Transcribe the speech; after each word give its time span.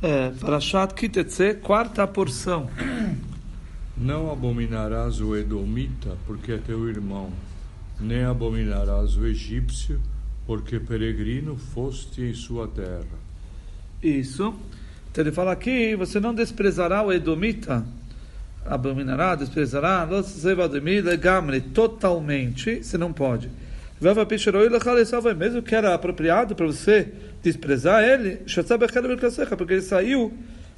É, 0.00 0.30
Parashat 0.40 0.94
Kitetse, 0.94 1.54
quarta 1.54 2.06
porção. 2.06 2.70
Não 3.96 4.30
abominarás 4.30 5.20
o 5.20 5.34
Edomita, 5.34 6.16
porque 6.24 6.52
é 6.52 6.58
teu 6.58 6.88
irmão, 6.88 7.32
nem 7.98 8.22
abominarás 8.22 9.16
o 9.16 9.26
egípcio, 9.26 10.00
porque 10.46 10.78
peregrino 10.78 11.56
foste 11.56 12.22
em 12.22 12.32
sua 12.32 12.68
terra. 12.68 13.18
Isso. 14.00 14.54
Então 15.10 15.24
ele 15.24 15.32
fala 15.32 15.50
aqui: 15.50 15.96
você 15.96 16.20
não 16.20 16.32
desprezará 16.32 17.02
o 17.02 17.12
Edomita, 17.12 17.84
abominará, 18.64 19.34
desprezará, 19.34 20.06
totalmente, 21.72 22.84
você 22.84 22.96
não 22.96 23.12
pode. 23.12 23.50
Mesmo 24.00 25.62
que 25.62 25.74
era 25.74 25.94
apropriado 25.94 26.54
para 26.54 26.66
você 26.66 27.08
desprezar 27.42 28.04
ele, 28.04 28.40
porque 29.56 29.74
ele 29.74 29.82
saiu 29.82 30.32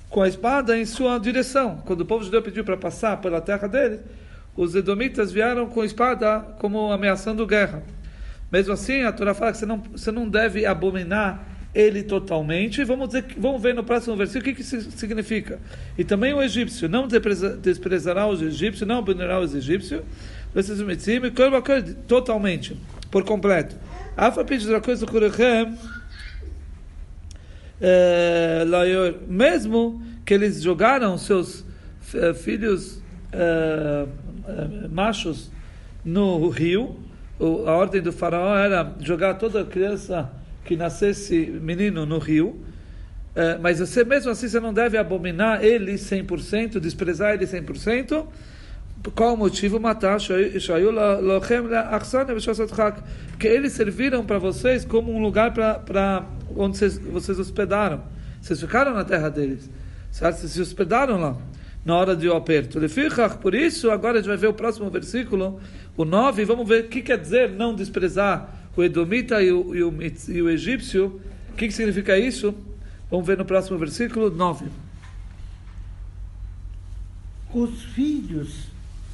com 0.09 0.23
a 0.23 0.29
espada 0.29 0.77
em 0.77 0.84
sua 0.84 1.19
direção. 1.19 1.83
Quando 1.84 2.01
o 2.01 2.06
povo 2.06 2.25
judeu 2.25 2.42
pediu 2.42 2.64
para 2.64 2.77
passar 2.77 3.20
pela 3.20 3.41
terra 3.41 3.69
dele, 3.69 4.01
os 4.56 4.75
edomitas 4.75 5.30
vieram 5.30 5.66
com 5.66 5.84
espada 5.84 6.41
como 6.59 6.91
ameaçando 6.91 7.47
guerra. 7.47 7.83
Mesmo 8.51 8.73
assim, 8.73 9.02
a 9.02 9.12
Torá 9.12 9.33
fala 9.33 9.52
que 9.52 9.59
você 9.59 9.66
não, 9.66 9.78
você 9.78 10.11
não 10.11 10.28
deve 10.28 10.66
abominar 10.66 11.47
ele 11.73 12.02
totalmente. 12.02 12.83
Vamos, 12.83 13.09
dizer, 13.09 13.25
vamos 13.39 13.62
ver 13.62 13.75
no 13.75 13.84
próximo 13.84 14.16
versículo 14.16 14.50
o 14.50 14.55
que, 14.55 14.55
que 14.55 14.62
isso 14.62 14.91
significa. 14.92 15.61
E 15.97 16.05
também 16.05 16.34
o 16.34 16.42
egípcio, 16.42 16.89
não 16.89 17.06
desprezará 17.06 18.27
os 18.27 18.42
egípcios, 18.42 18.89
não 18.89 18.98
abominará 18.98 19.39
os 19.39 19.55
egípcios, 19.55 20.02
totalmente, 22.09 22.77
por 23.10 23.24
completo. 23.24 23.77
É, 27.80 28.64
mesmo 29.27 30.02
que 30.24 30.34
eles 30.34 30.62
jogaram 30.62 31.16
seus 31.16 31.64
é, 32.14 32.34
filhos 32.34 33.00
é, 33.33 34.06
machos 34.91 35.50
no 36.05 36.48
rio, 36.48 36.97
a 37.66 37.72
ordem 37.72 38.03
do 38.03 38.12
faraó 38.12 38.56
era 38.56 38.94
jogar 39.00 39.34
toda 39.34 39.64
criança 39.64 40.31
que 40.64 40.77
nascesse 40.77 41.47
menino 41.47 42.05
no 42.05 42.19
rio, 42.19 42.61
mas 43.62 43.78
você 43.78 44.05
mesmo 44.05 44.31
assim 44.31 44.47
você 44.47 44.61
não 44.61 44.75
deve 44.75 44.98
abominar 44.98 45.64
ele 45.64 45.94
100%, 45.94 46.78
desprezar 46.78 47.33
ele 47.33 47.47
100%, 47.47 48.27
qual 49.15 49.34
o 49.34 49.37
motivo? 49.37 49.81
Matar 49.81 50.19
Porque 53.31 53.47
eles 53.47 53.73
serviram 53.73 54.25
para 54.25 54.39
vocês 54.39 54.84
como 54.84 55.12
um 55.12 55.23
lugar 55.23 55.53
para 55.53 56.27
onde 56.55 56.77
vocês, 56.77 56.98
vocês 56.98 57.39
hospedaram. 57.39 58.03
Vocês 58.41 58.61
ficaram 58.61 58.93
na 58.93 59.05
terra 59.05 59.31
deles. 59.31 59.71
Certo? 60.11 60.37
Vocês 60.37 60.53
se 60.53 60.61
hospedaram 60.61 61.19
lá 61.19 61.37
na 61.84 61.97
hora 61.97 62.15
de 62.15 62.28
o 62.28 62.34
aperto. 62.34 62.78
Por 63.41 63.55
isso, 63.55 63.91
agora 63.91 64.19
a 64.19 64.21
gente 64.21 64.28
vai 64.28 64.37
ver 64.37 64.48
o 64.48 64.53
próximo 64.53 64.91
versículo, 64.91 65.59
o 65.97 66.05
9, 66.05 66.45
vamos 66.45 66.69
ver 66.69 66.84
o 66.84 66.89
que 66.89 67.01
quer 67.01 67.19
dizer 67.19 67.51
não 67.51 67.75
desprezar 67.75 68.71
o 68.77 68.84
Edomita 68.84 69.43
e 69.43 69.51
o, 69.51 69.75
e 69.75 69.83
o, 69.83 69.95
e 70.28 70.43
o 70.43 70.51
egípcio. 70.51 71.21
O 71.51 71.56
que, 71.56 71.67
que 71.67 71.73
significa 71.73 72.19
isso? 72.19 72.55
Vamos 73.11 73.27
ver 73.27 73.39
no 73.39 73.45
próximo 73.45 73.78
versículo 73.78 74.31
9. 74.31 74.67
Os 77.53 77.83
filhos 77.83 78.69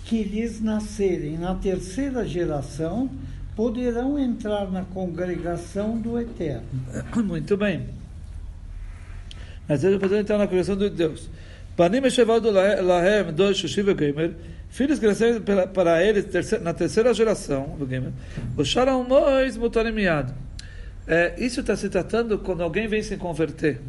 que 0.07 0.23
lhes 0.23 0.63
nascerem 0.63 1.37
na 1.37 1.57
terceira 1.57 2.25
geração 2.25 3.11
poderão 3.57 4.17
entrar 4.17 4.71
na 4.71 4.85
congregação 4.85 5.99
do 5.99 6.19
Eterno. 6.19 6.63
Muito 7.25 7.57
bem. 7.57 7.89
Mas 9.69 9.83
eles 9.83 9.99
poderão 9.99 10.21
entrar 10.21 10.39
na 10.39 10.45
congregação 10.45 10.77
de 10.77 10.91
Deus. 10.91 11.29
Filhos 14.69 14.99
crescendo 14.99 15.43
para 15.75 16.05
eles 16.05 16.27
na 16.63 16.73
terceira 16.73 17.13
geração, 17.13 17.77
o 18.57 18.65
Sharon 18.65 19.03
Mois 19.03 19.57
Mutaremiad. 19.57 20.33
É, 21.07 21.35
isso 21.39 21.61
está 21.61 21.77
se 21.77 21.89
tratando 21.89 22.39
quando 22.39 22.63
alguém 22.63 22.87
vem 22.87 23.03
se 23.03 23.17
converter. 23.17 23.81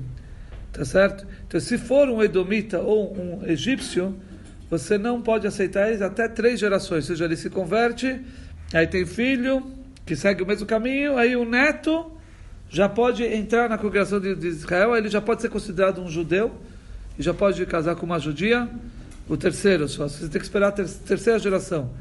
Tá 0.73 0.83
certo? 0.83 1.25
Então, 1.47 1.59
se 1.59 1.77
for 1.77 2.09
um 2.09 2.23
edomita 2.23 2.79
ou 2.79 3.15
um 3.15 3.45
egípcio, 3.45 4.15
você 4.69 4.97
não 4.97 5.21
pode 5.21 5.47
aceitar 5.47 5.87
eles 5.87 6.01
até 6.01 6.27
três 6.27 6.59
gerações. 6.59 7.03
Ou 7.03 7.15
seja, 7.15 7.25
ele 7.25 7.37
se 7.37 7.49
converte, 7.49 8.21
aí 8.73 8.85
tem 8.85 9.05
filho, 9.05 9.65
que 10.05 10.15
segue 10.15 10.43
o 10.43 10.45
mesmo 10.45 10.65
caminho, 10.65 11.17
aí 11.17 11.35
o 11.35 11.45
neto 11.45 12.11
já 12.69 12.89
pode 12.89 13.23
entrar 13.23 13.69
na 13.69 13.77
congregação 13.77 14.19
de, 14.19 14.35
de 14.35 14.47
Israel, 14.47 14.95
ele 14.95 15.09
já 15.09 15.21
pode 15.21 15.41
ser 15.41 15.49
considerado 15.49 16.01
um 16.01 16.09
judeu, 16.09 16.53
e 17.17 17.23
já 17.23 17.33
pode 17.33 17.65
casar 17.65 17.95
com 17.95 18.05
uma 18.05 18.19
judia. 18.19 18.69
O 19.27 19.35
terceiro 19.35 19.87
só, 19.87 20.07
você 20.07 20.27
tem 20.27 20.39
que 20.39 20.45
esperar 20.45 20.69
a 20.69 20.71
ter, 20.71 20.87
terceira 20.87 21.39
geração. 21.39 21.91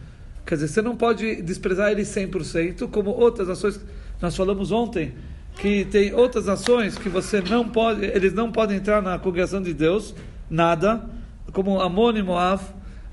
Quer 0.45 0.57
dizer, 0.57 0.69
você 0.69 0.83
não 0.83 0.97
pode 0.97 1.43
desprezar 1.43 1.91
ele 1.91 2.03
100%, 2.03 2.89
como 2.91 3.11
outras 3.11 3.49
ações 3.49 3.81
nós 4.21 4.37
falamos 4.37 4.73
ontem, 4.73 5.15
que 5.59 5.85
tem 5.87 6.15
outras 6.15 6.49
ações 6.49 6.97
que 6.97 7.09
você 7.09 7.41
não 7.41 7.69
pode, 7.69 8.05
eles 8.05 8.33
não 8.33 8.51
podem 8.51 8.77
entrar 8.77 9.03
na 9.03 9.19
congregação 9.19 9.61
de 9.63 9.75
Deus, 9.75 10.15
nada 10.49 11.05
como 11.57 11.81
Amon 11.81 12.15
e 12.19 12.23
Moab, 12.23 12.63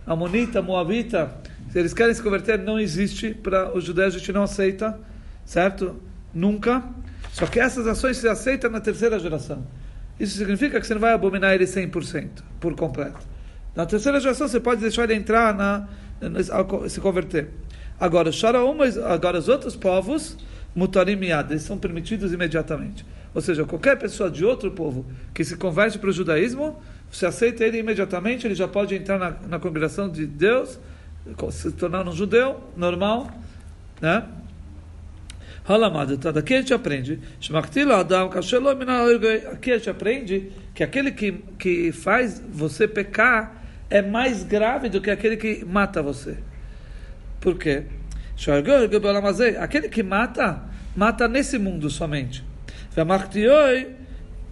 Amonita, 0.06 0.62
Moabita, 0.62 1.34
se 1.70 1.80
eles 1.80 1.94
querem 1.94 2.14
se 2.14 2.22
converter, 2.22 2.60
não 2.60 2.78
existe 2.78 3.34
para 3.34 3.74
os 3.74 3.86
judeus, 3.86 4.16
a 4.16 4.18
gente 4.18 4.34
não 4.34 4.44
aceita, 4.44 5.00
certo? 5.46 5.96
Nunca. 6.34 6.84
Só 7.32 7.46
que 7.46 7.58
essas 7.58 7.88
ações 7.88 8.18
se 8.18 8.28
aceitam 8.28 8.70
na 8.70 8.82
terceira 8.82 9.18
geração. 9.18 9.66
Isso 10.20 10.38
significa 10.38 10.78
que 10.82 10.86
você 10.86 10.94
não 10.94 11.00
vai 11.00 11.14
abominar 11.14 11.54
ele 11.54 11.64
100%, 11.64 12.44
por 12.60 12.76
completo. 12.76 13.26
Na 13.74 13.86
terceira 13.86 14.20
geração 14.20 14.46
você 14.46 14.60
pode 14.60 14.82
deixar 14.82 15.06
ele 15.06 15.16
entrar 15.16 15.56
na, 15.56 15.88
se 16.90 17.00
converter. 17.00 17.50
Agora, 17.98 18.30
agora 19.08 19.40
os 19.40 19.48
outros 19.48 19.78
povos, 19.78 20.38
mutarim 20.76 21.18
eles 21.50 21.62
são 21.62 21.78
permitidos 21.78 22.34
imediatamente. 22.34 23.06
Ou 23.34 23.42
seja, 23.42 23.64
qualquer 23.64 23.98
pessoa 23.98 24.30
de 24.30 24.44
outro 24.44 24.70
povo 24.72 25.06
que 25.34 25.46
se 25.46 25.56
converte 25.56 25.98
para 25.98 26.10
o 26.10 26.14
judaísmo, 26.14 26.78
você 27.14 27.28
aceita 27.28 27.64
ele 27.64 27.78
imediatamente, 27.78 28.48
ele 28.48 28.56
já 28.56 28.68
pode 28.68 28.96
entrar 28.96 29.20
na, 29.20 29.30
na 29.48 29.60
congregação 29.60 30.10
de 30.10 30.26
Deus, 30.26 30.80
se 31.52 31.72
tornar 31.72 32.08
um 32.08 32.12
judeu 32.12 32.60
normal, 32.76 33.30
né? 34.02 34.24
Tá? 36.18 36.32
Daqui 36.32 36.56
a 36.56 36.58
gente 36.60 36.74
aprende, 36.74 37.20
aqui 39.52 39.72
a 39.72 39.78
gente 39.78 39.90
aprende 39.90 40.52
que 40.74 40.84
aquele 40.84 41.12
que, 41.12 41.34
que 41.58 41.92
faz 41.92 42.42
você 42.52 42.88
pecar 42.88 43.64
é 43.92 44.02
mais 44.02 44.44
grave 44.44 44.90
do 44.90 45.00
que 45.00 45.12
aquele 45.12 45.38
que 45.38 45.64
mata 45.64 46.02
você. 46.02 46.38
Por 47.40 47.58
quê? 47.58 47.84
Aquele 49.60 49.88
que 49.88 50.02
mata, 50.02 50.64
mata 50.96 51.28
nesse 51.28 51.60
mundo 51.60 51.90
somente. 51.92 52.44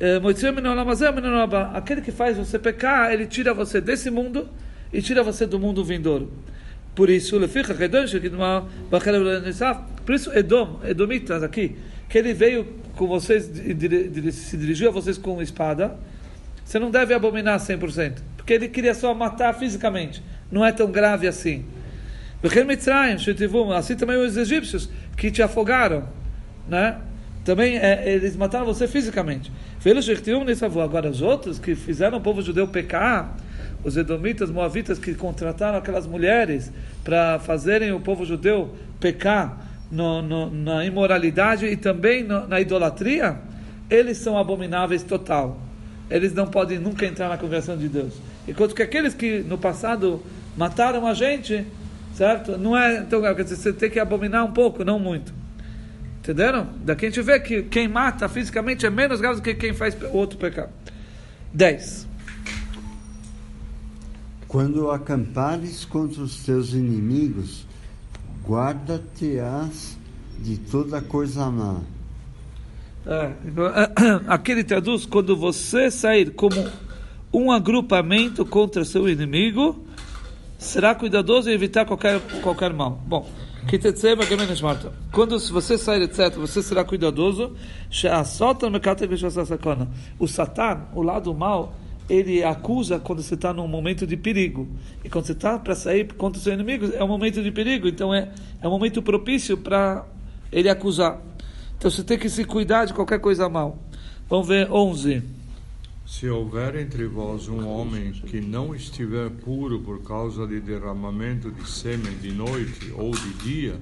Eh, 0.04 0.20
aquele 1.76 2.02
que 2.02 2.12
faz 2.12 2.36
você 2.36 2.58
pecar, 2.58 3.14
ele 3.14 3.28
tira 3.28 3.54
você 3.54 3.80
desse 3.80 4.10
mundo 4.10 4.50
e 4.92 5.00
tira 5.00 5.22
você 5.22 5.46
do 5.46 5.60
mundo 5.60 5.86
vindouro. 5.86 6.34
Por 6.96 7.08
isso, 7.08 7.40
por 10.04 10.16
isso 10.16 10.34
Edom, 10.34 10.80
Edomitas 10.84 11.44
aqui, 11.44 11.76
que 12.10 12.18
ele 12.18 12.34
veio 12.34 12.66
com 12.96 13.06
vocês, 13.06 13.44
se 13.44 14.58
dirigiu 14.58 14.90
a 14.90 14.92
vocês 14.92 15.20
com 15.20 15.40
espada, 15.40 15.96
você 16.66 16.80
não 16.80 16.90
deve 16.90 17.14
abominar 17.14 17.60
100%, 17.60 18.24
porque 18.36 18.54
ele 18.54 18.70
queria 18.70 18.96
só 18.96 19.14
matar 19.14 19.54
fisicamente, 19.54 20.24
não 20.52 20.66
é 20.66 20.72
tão 20.72 20.92
grave 20.92 21.28
assim. 21.28 21.64
Assim 23.78 23.96
também 23.96 24.18
os 24.18 24.36
egípcios 24.36 24.90
que 25.16 25.30
te 25.30 25.44
afogaram, 25.44 26.10
né? 26.68 26.98
Também 27.44 27.78
é, 27.78 28.04
eles 28.08 28.36
mataram 28.36 28.66
você 28.66 28.88
fisicamente. 28.88 29.52
Agora, 30.84 31.10
os 31.10 31.22
outros 31.22 31.58
que 31.58 31.74
fizeram 31.74 32.20
o 32.20 32.22
povo 32.22 32.42
judeu 32.42 32.68
pecar, 32.68 33.36
os 33.84 33.98
edomitas, 33.98 34.52
moavitas 34.52 35.00
que 35.00 35.16
contrataram 35.16 35.78
aquelas 35.78 36.06
mulheres 36.06 36.72
para 37.04 37.40
fazerem 37.40 37.92
o 37.92 38.00
povo 38.00 38.24
judeu 38.26 38.76
pecar 39.00 39.66
no, 39.92 40.22
no, 40.22 40.52
na 40.52 40.86
imoralidade 40.86 41.66
e 41.66 41.76
também 41.76 42.24
no, 42.24 42.48
na 42.48 42.62
idolatria, 42.62 43.38
eles 43.90 44.18
são 44.18 44.38
abomináveis 44.38 45.02
total. 45.02 45.60
Eles 46.10 46.34
não 46.34 46.46
podem 46.46 46.78
nunca 46.78 47.06
entrar 47.06 47.28
na 47.30 47.38
congregação 47.38 47.76
de 47.76 47.88
Deus. 47.88 48.14
Enquanto 48.48 48.76
que 48.76 48.84
aqueles 48.84 49.14
que 49.14 49.40
no 49.40 49.58
passado 49.58 50.22
mataram 50.56 51.08
a 51.08 51.14
gente, 51.14 51.66
certo? 52.14 52.58
Não 52.58 52.78
é, 52.78 52.98
então, 52.98 53.22
quer 53.22 53.44
dizer, 53.44 53.56
você 53.56 53.74
tem 53.74 53.90
que 53.90 54.00
abominar 54.00 54.46
um 54.46 54.52
pouco, 54.52 54.84
não 54.84 55.00
muito. 55.00 55.41
Entenderam? 56.22 56.68
Daqui 56.86 57.08
a 57.08 57.10
gente 57.10 57.22
vê 57.24 57.40
que 57.40 57.64
quem 57.64 57.88
mata 57.88 58.30
fisicamente 58.30 58.86
é 58.86 58.92
menos 58.92 59.20
grave 59.20 59.38
do 59.38 59.42
que 59.42 59.56
quem 59.56 59.74
faz 59.74 59.98
outro 60.14 60.38
pecado. 60.38 60.70
10. 61.52 62.08
Quando 64.48 64.92
acampares 64.92 65.84
contra 65.84 66.22
os 66.22 66.44
teus 66.44 66.74
inimigos, 66.74 67.66
guarda-te-ás 68.46 69.98
de 70.38 70.58
toda 70.58 71.02
coisa 71.02 71.50
má. 71.50 71.82
É, 73.08 73.32
aqui 74.28 74.52
ele 74.52 74.64
traduz 74.64 75.08
quando 75.08 75.36
você 75.36 75.90
sair 75.90 76.32
como 76.32 76.70
um 77.34 77.52
agrupamento 77.52 78.46
contra 78.46 78.86
seu 78.86 79.10
inimigo, 79.10 79.84
será 80.60 80.94
cuidadoso 80.94 81.50
em 81.50 81.54
evitar 81.54 81.86
qualquer, 81.86 82.20
qualquer 82.44 82.72
mal. 82.74 83.02
Bom, 83.08 83.28
quando 85.12 85.40
você 85.40 85.78
sair, 85.78 86.02
etc., 86.02 86.36
você 86.36 86.62
será 86.62 86.84
cuidadoso. 86.84 87.56
O 90.20 90.28
Satan, 90.28 90.82
o 90.94 91.02
lado 91.02 91.34
mal, 91.34 91.74
ele 92.10 92.44
acusa 92.44 93.00
quando 93.00 93.22
você 93.22 93.36
está 93.36 93.54
num 93.54 93.68
momento 93.68 94.06
de 94.06 94.18
perigo. 94.18 94.68
E 95.04 95.10
quando 95.10 95.26
você 95.26 95.32
está 95.32 95.58
para 95.58 95.76
sair 95.76 96.12
contra 96.14 96.40
o 96.40 96.44
seu 96.44 96.54
inimigo, 96.54 96.92
é 96.94 97.04
um 97.04 97.08
momento 97.08 97.42
de 97.42 97.52
perigo. 97.52 97.88
Então 97.88 98.14
é, 98.14 98.30
é 98.62 98.68
um 98.68 98.72
momento 98.72 99.02
propício 99.02 99.58
para 99.58 100.06
ele 100.52 100.68
acusar. 100.68 101.22
Então 101.78 101.90
você 101.90 102.04
tem 102.04 102.18
que 102.18 102.30
se 102.30 102.44
cuidar 102.44 102.86
de 102.86 102.94
qualquer 102.94 103.20
coisa 103.20 103.48
mal. 103.48 103.78
Vamos 104.30 104.48
ver 104.48 104.70
11. 104.72 105.41
Se 106.12 106.30
houver 106.30 106.76
entre 106.76 107.06
vós 107.08 107.48
um 107.48 107.66
homem 107.66 108.12
que 108.12 108.42
não 108.42 108.76
estiver 108.76 109.30
puro 109.30 109.80
por 109.80 110.04
causa 110.04 110.46
de 110.46 110.60
derramamento 110.60 111.50
de 111.50 111.68
sêmen 111.68 112.18
de 112.18 112.34
noite 112.34 112.92
ou 112.98 113.12
de 113.12 113.34
dia, 113.36 113.80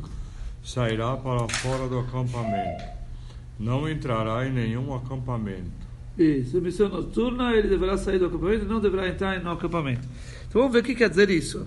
sairá 0.63 1.17
para 1.17 1.49
fora 1.49 1.89
do 1.89 1.97
acampamento. 1.97 2.83
Não 3.59 3.89
entrará 3.89 4.47
em 4.47 4.53
nenhum 4.53 4.93
acampamento. 4.93 5.71
Isso, 6.15 6.61
missão 6.61 6.87
noturna, 6.87 7.51
ele 7.53 7.67
deverá 7.67 7.97
sair 7.97 8.19
do 8.19 8.27
acampamento, 8.27 8.65
não 8.65 8.79
deverá 8.79 9.09
entrar 9.09 9.43
no 9.43 9.49
acampamento. 9.49 10.07
Então 10.47 10.61
vamos 10.61 10.71
ver 10.71 10.79
o 10.81 10.83
que 10.83 10.93
quer 10.93 11.09
dizer 11.09 11.31
isso. 11.31 11.65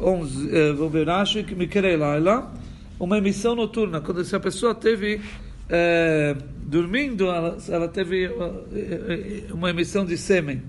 11, 0.00 0.48
eh, 0.50 0.72
vamos 0.72 0.92
ver, 0.92 1.10
acho 1.10 1.44
que 1.44 1.54
me 1.54 1.68
querei 1.68 1.98
lá, 1.98 2.50
uma 2.98 3.18
emissão 3.18 3.54
noturna, 3.54 4.00
quando 4.00 4.24
se 4.24 4.34
a 4.34 4.40
pessoa 4.40 4.74
teve 4.74 5.20
é, 5.70 6.36
dormindo, 6.62 7.30
ela, 7.30 7.56
ela 7.68 7.88
teve 7.88 8.24
eh, 8.24 8.30
eh, 8.72 9.52
uma 9.52 9.70
emissão 9.70 10.04
de 10.04 10.18
sêmen, 10.18 10.62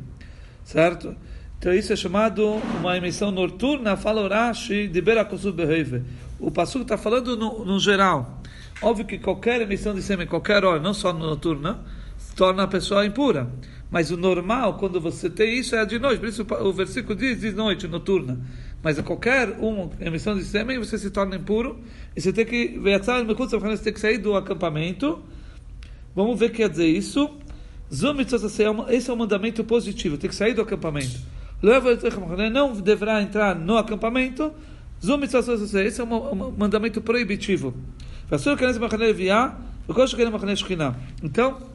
certo? 0.63 1.15
Então 1.57 1.73
isso 1.73 1.91
é 1.91 1.95
chamado 1.95 2.47
uma 2.79 2.95
emissão 2.97 3.31
noturna, 3.31 3.97
fala 3.97 4.23
Urashi 4.23 4.87
de 4.87 5.01
Berakosub 5.01 5.55
Beheve. 5.55 6.03
O 6.39 6.49
Passuco 6.51 6.83
está 6.83 6.97
falando 6.97 7.35
no, 7.35 7.65
no, 7.65 7.79
geral. 7.79 8.41
Óbvio 8.81 9.05
que 9.05 9.19
qualquer 9.19 9.61
emissão 9.61 9.93
de 9.93 10.01
sêmen, 10.01 10.25
qualquer 10.25 10.63
hora, 10.63 10.79
não 10.79 10.93
só 10.93 11.13
noturna, 11.13 11.79
torna 12.35 12.63
a 12.63 12.67
pessoa 12.67 13.05
impura. 13.05 13.47
Mas 13.91 14.09
o 14.09 14.17
normal, 14.17 14.75
quando 14.77 15.01
você 15.01 15.29
tem 15.29 15.59
isso, 15.59 15.75
é 15.75 15.85
de 15.85 15.99
noite. 15.99 16.19
Por 16.19 16.29
isso 16.29 16.47
o 16.61 16.73
versículo 16.73 17.15
diz 17.15 17.41
de 17.41 17.51
noite, 17.51 17.87
noturna. 17.87 18.39
Mas 18.83 18.97
a 18.97 19.03
qualquer 19.03 19.49
uma 19.59 19.91
emissão 19.99 20.35
de 20.35 20.43
sêmen, 20.43 20.79
você 20.79 20.97
se 20.97 21.11
torna 21.11 21.35
impuro. 21.35 21.79
E 22.15 22.21
você 22.21 22.33
tem 22.33 22.45
que 22.45 22.79
você 22.79 23.83
tem 23.83 23.93
que 23.93 23.99
sair 23.99 24.17
do 24.17 24.35
acampamento. 24.35 25.21
Vamos 26.15 26.39
ver 26.39 26.47
o 26.47 26.49
que 26.49 26.57
quer 26.57 26.69
dizer 26.69 26.87
isso. 26.87 27.29
Esse 28.89 29.09
é 29.09 29.13
um 29.13 29.17
mandamento 29.17 29.63
positivo. 29.63 30.17
Tem 30.17 30.29
que 30.29 30.35
sair 30.35 30.53
do 30.53 30.61
acampamento. 30.61 31.19
Não 31.61 32.73
deverá 32.73 33.21
entrar 33.21 33.55
no 33.55 33.77
acampamento. 33.77 34.51
Esse 35.85 36.01
é 36.01 36.03
um 36.03 36.51
mandamento 36.57 37.01
proibitivo. 37.01 37.73
Então, 41.23 41.71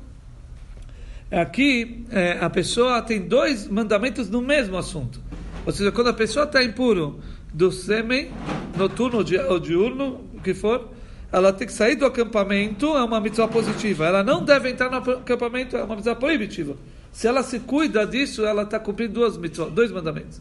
Aqui, 1.31 2.05
é, 2.13 2.39
a 2.41 2.49
pessoa 2.49 3.03
tem 3.03 3.21
dois 3.21 3.67
mandamentos 3.67 4.31
no 4.31 4.41
mesmo 4.41 4.79
assunto. 4.79 5.21
Ou 5.67 5.73
seja, 5.73 5.91
quando 5.91 6.09
a 6.09 6.15
pessoa 6.15 6.45
está 6.45 6.63
impuro 6.63 7.19
do 7.53 7.73
sêmen, 7.73 8.31
noturno 8.77 9.19
ou 9.49 9.59
diurno, 9.59 10.25
o 10.33 10.41
que 10.41 10.55
for, 10.55 10.91
ela 11.33 11.53
tem 11.53 11.67
que 11.67 11.73
sair 11.73 11.97
do 11.97 12.07
acampamento, 12.07 12.87
é 12.97 13.03
uma 13.03 13.21
mitzvah 13.21 13.49
positiva. 13.49 14.07
Ela 14.07 14.23
não 14.23 14.45
deve 14.45 14.71
entrar 14.71 14.89
no 14.89 14.97
acampamento, 14.97 15.77
é 15.77 15.83
uma 15.83 15.97
mitzvah 15.97 16.15
proibitiva. 16.15 16.77
Se 17.11 17.27
ela 17.27 17.43
se 17.43 17.59
cuida 17.61 18.07
disso, 18.07 18.45
ela 18.45 18.63
está 18.63 18.79
cumprindo 18.79 19.15
duas 19.15 19.37
mitzvah, 19.37 19.69
dois 19.69 19.91
mandamentos. 19.91 20.41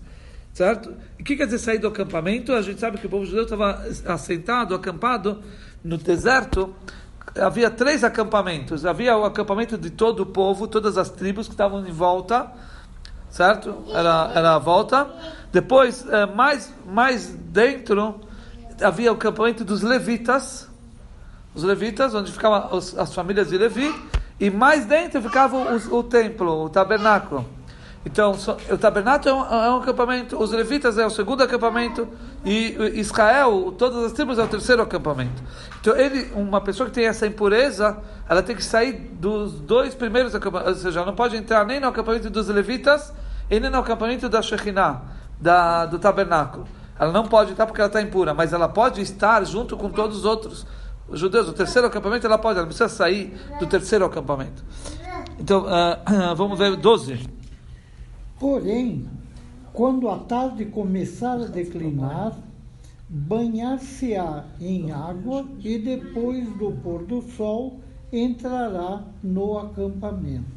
Certo? 0.53 0.93
E 1.17 1.21
o 1.21 1.25
que 1.25 1.35
quer 1.35 1.45
dizer 1.45 1.57
sair 1.57 1.79
do 1.79 1.87
acampamento? 1.87 2.53
A 2.53 2.61
gente 2.61 2.79
sabe 2.79 2.97
que 2.97 3.07
o 3.07 3.09
povo 3.09 3.25
judeu 3.25 3.43
estava 3.43 3.83
assentado, 4.05 4.75
acampado 4.75 5.41
no 5.83 5.97
deserto, 5.97 6.73
havia 7.35 7.69
três 7.69 8.03
acampamentos. 8.03 8.85
Havia 8.85 9.17
o 9.17 9.25
acampamento 9.25 9.77
de 9.77 9.89
todo 9.89 10.21
o 10.21 10.25
povo, 10.25 10.67
todas 10.67 10.97
as 10.97 11.09
tribos 11.09 11.47
que 11.47 11.53
estavam 11.53 11.85
em 11.85 11.91
volta, 11.91 12.51
certo? 13.35 13.83
Era, 13.93 14.31
era 14.33 14.55
a 14.55 14.59
volta. 14.59 15.07
Depois, 15.51 16.05
eh, 16.09 16.25
mais, 16.25 16.73
mais 16.85 17.27
dentro, 17.27 18.21
havia 18.81 19.11
o 19.11 19.15
acampamento 19.15 19.65
dos 19.65 19.81
levitas, 19.81 20.69
os 21.53 21.61
levitas, 21.61 22.15
onde 22.15 22.31
ficavam 22.31 22.77
as 22.77 23.13
famílias 23.13 23.49
de 23.49 23.57
Levi, 23.57 23.93
e 24.39 24.49
mais 24.49 24.85
dentro 24.85 25.21
ficava 25.21 25.57
o, 25.57 25.97
o 25.97 26.03
templo, 26.03 26.63
o 26.63 26.69
tabernáculo. 26.69 27.45
Então, 28.05 28.37
o 28.71 28.77
tabernáculo 28.77 29.29
é 29.29 29.33
um, 29.33 29.45
é 29.45 29.71
um, 29.71 29.77
acampamento, 29.77 30.41
os 30.41 30.51
levitas 30.51 30.97
é 30.97 31.05
o 31.05 31.09
segundo 31.09 31.43
acampamento 31.43 32.07
e 32.45 32.77
Israel, 32.93 33.73
todas 33.77 34.05
as 34.05 34.13
tribos 34.13 34.37
é 34.37 34.43
o 34.43 34.47
terceiro 34.47 34.81
acampamento. 34.81 35.43
Então, 35.81 35.95
ele, 35.97 36.31
uma 36.35 36.61
pessoa 36.61 36.87
que 36.87 36.93
tem 36.93 37.05
essa 37.05 37.25
impureza, 37.27 37.97
ela 38.29 38.43
tem 38.43 38.55
que 38.55 38.63
sair 38.63 38.93
dos 38.93 39.59
dois 39.59 39.93
primeiros 39.93 40.35
acampamentos, 40.35 40.77
ou 40.77 40.83
seja, 40.83 41.03
não 41.03 41.15
pode 41.15 41.35
entrar 41.35 41.65
nem 41.65 41.81
no 41.81 41.87
acampamento 41.87 42.29
dos 42.29 42.47
levitas 42.47 43.11
e 43.49 43.59
nem 43.59 43.69
no 43.69 43.77
acampamento 43.77 44.27
da 44.29 44.41
Shekhinah, 44.41 45.01
da, 45.39 45.85
do 45.85 45.99
tabernáculo. 45.99 46.65
Ela 46.99 47.11
não 47.11 47.23
pode 47.23 47.51
entrar 47.51 47.65
porque 47.65 47.81
ela 47.81 47.87
está 47.87 48.01
impura, 48.01 48.33
mas 48.33 48.53
ela 48.53 48.69
pode 48.69 49.01
estar 49.01 49.45
junto 49.45 49.75
com 49.75 49.89
todos 49.89 50.19
os 50.19 50.25
outros 50.25 50.65
os 51.07 51.19
judeus. 51.19 51.47
O 51.47 51.53
terceiro 51.53 51.87
acampamento 51.87 52.25
ela 52.25 52.37
pode, 52.37 52.57
ela 52.57 52.67
precisa 52.67 52.89
sair 52.89 53.33
do 53.59 53.67
terceiro 53.67 54.05
acampamento. 54.05 54.63
Então, 55.39 55.65
uh, 55.65 56.35
vamos 56.35 56.57
ver 56.57 56.75
12. 56.75 57.29
Porém, 58.39 59.07
quando 59.73 60.09
a 60.09 60.17
tarde 60.19 60.65
começar 60.65 61.33
a 61.33 61.47
declinar, 61.47 62.33
banhar-se-á 63.07 64.45
em 64.59 64.91
água 64.91 65.45
e 65.59 65.77
depois 65.77 66.47
do 66.57 66.71
pôr 66.71 67.03
do 67.03 67.21
sol 67.21 67.79
entrará 68.11 69.03
no 69.21 69.59
acampamento. 69.59 70.54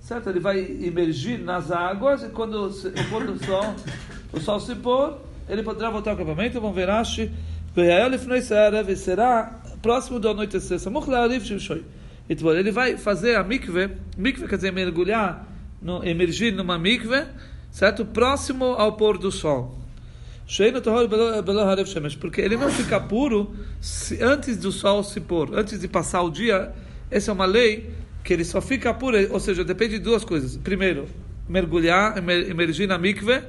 Certo? 0.00 0.28
Ele 0.28 0.40
vai 0.40 0.58
emergir 0.58 1.38
nas 1.38 1.70
águas 1.70 2.22
e 2.22 2.28
quando 2.28 2.66
o 2.66 3.10
pôr 3.10 3.26
do 3.26 3.44
sol, 3.44 3.74
o 4.32 4.40
sol 4.40 4.58
se 4.58 4.74
pôr, 4.74 5.18
ele 5.48 5.62
poderá 5.62 5.90
voltar 5.90 6.10
ao 6.10 6.16
acampamento. 6.16 6.60
Vamos 6.60 6.74
ver, 6.74 6.88
Rashi, 6.88 7.30
será 8.96 9.60
próximo 9.80 10.18
do 10.18 10.28
anoitecer. 10.28 10.78
Ele 12.28 12.70
vai 12.70 12.96
fazer 12.96 13.36
a 13.36 13.44
mikve, 13.44 13.90
mikve 14.16 14.48
quer 14.48 14.56
dizer 14.56 14.72
mergulhar 14.72 15.46
no, 15.80 16.04
emergir 16.04 16.52
numa 16.52 16.78
mikve, 16.78 17.24
certo? 17.70 18.04
Próximo 18.04 18.64
ao 18.64 18.96
pôr 18.96 19.18
do 19.18 19.30
sol. 19.30 19.78
Porque 22.18 22.40
ele 22.40 22.56
não 22.56 22.70
fica 22.70 23.00
puro 23.00 23.54
se, 23.80 24.20
antes 24.22 24.56
do 24.56 24.72
sol 24.72 25.02
se 25.04 25.20
pôr, 25.20 25.54
antes 25.54 25.78
de 25.78 25.86
passar 25.86 26.22
o 26.22 26.30
dia. 26.30 26.72
Essa 27.10 27.30
é 27.30 27.34
uma 27.34 27.46
lei 27.46 27.92
que 28.22 28.32
ele 28.32 28.44
só 28.44 28.60
fica 28.60 28.92
puro, 28.92 29.16
ou 29.32 29.40
seja, 29.40 29.64
depende 29.64 29.98
de 29.98 30.04
duas 30.04 30.24
coisas. 30.24 30.56
Primeiro, 30.56 31.06
mergulhar, 31.48 32.16
emergir 32.18 32.86
na 32.86 32.98
mikve, 32.98 33.42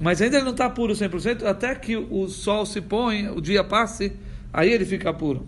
mas 0.00 0.20
ainda 0.20 0.36
ele 0.36 0.44
não 0.44 0.52
está 0.52 0.68
puro 0.68 0.92
100%, 0.92 1.44
até 1.44 1.74
que 1.74 1.96
o 1.96 2.28
sol 2.28 2.66
se 2.66 2.80
põe, 2.80 3.28
o 3.28 3.40
dia 3.40 3.62
passe, 3.62 4.12
aí 4.52 4.70
ele 4.72 4.84
fica 4.84 5.12
puro. 5.12 5.46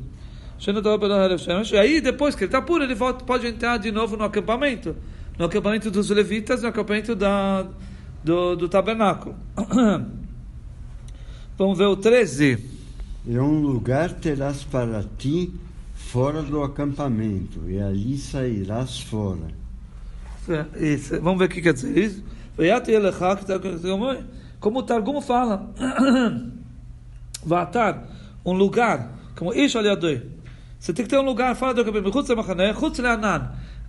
Aí, 1.79 2.01
depois 2.01 2.35
que 2.35 2.45
ele 2.45 2.49
está 2.49 2.63
puro, 2.63 2.85
ele 2.85 2.95
volta, 2.95 3.25
pode 3.25 3.47
entrar 3.47 3.77
de 3.77 3.91
novo 3.91 4.17
no 4.17 4.25
acampamento 4.25 4.97
no 5.39 5.47
acampamento 5.47 5.91
dos 5.91 6.11
levitas, 6.11 6.63
no 6.63 6.69
acampamento 6.69 7.15
da, 7.15 7.67
do, 8.23 8.57
do 8.57 8.69
tabernáculo. 8.69 9.35
Vamos 11.59 11.79
ver 11.79 11.87
o 11.87 11.97
13. 11.97 12.59
E 13.27 13.39
um 13.39 13.61
lugar 13.61 14.13
terás 14.13 14.65
para 14.65 15.05
ti 15.19 15.53
fora 16.15 16.43
do 16.43 16.63
acampamento, 16.63 17.69
e 17.69 17.81
ali 17.81 18.17
sairás 18.17 19.01
fora. 19.01 19.49
Isso. 20.77 21.21
Vamos 21.21 21.41
ver 21.41 21.47
o 21.47 21.49
que 21.49 21.61
quer 21.61 21.75
dizer 21.75 21.99
isso. 21.99 22.23
Como 24.61 24.79
o 24.79 24.83
Targum 24.85 25.21
fala, 25.21 25.69
Vatar, 27.45 28.05
um 28.47 28.53
lugar, 28.53 29.11
como 29.37 29.53
Ish 29.53 29.75
Aliadoi. 29.75 30.23
Você 30.79 30.93
tem 30.93 31.05
que 31.05 31.11
ter 31.11 31.19
um 31.19 31.25
lugar 31.25 31.57
fora 31.57 31.75
do 31.75 31.81
acampamento. 31.81 32.17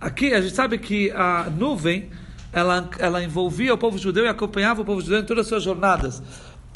Aqui 0.00 0.34
a 0.34 0.40
gente 0.40 0.54
sabe 0.54 0.78
que 0.78 1.12
a 1.12 1.48
nuvem 1.48 2.10
ela, 2.52 2.90
ela 2.98 3.22
envolvia 3.22 3.72
o 3.72 3.78
povo 3.78 3.98
judeu 3.98 4.24
e 4.24 4.28
acompanhava 4.28 4.82
o 4.82 4.84
povo 4.84 5.00
judeu 5.00 5.20
em 5.20 5.24
todas 5.24 5.42
as 5.42 5.48
suas 5.48 5.62
jornadas. 5.62 6.20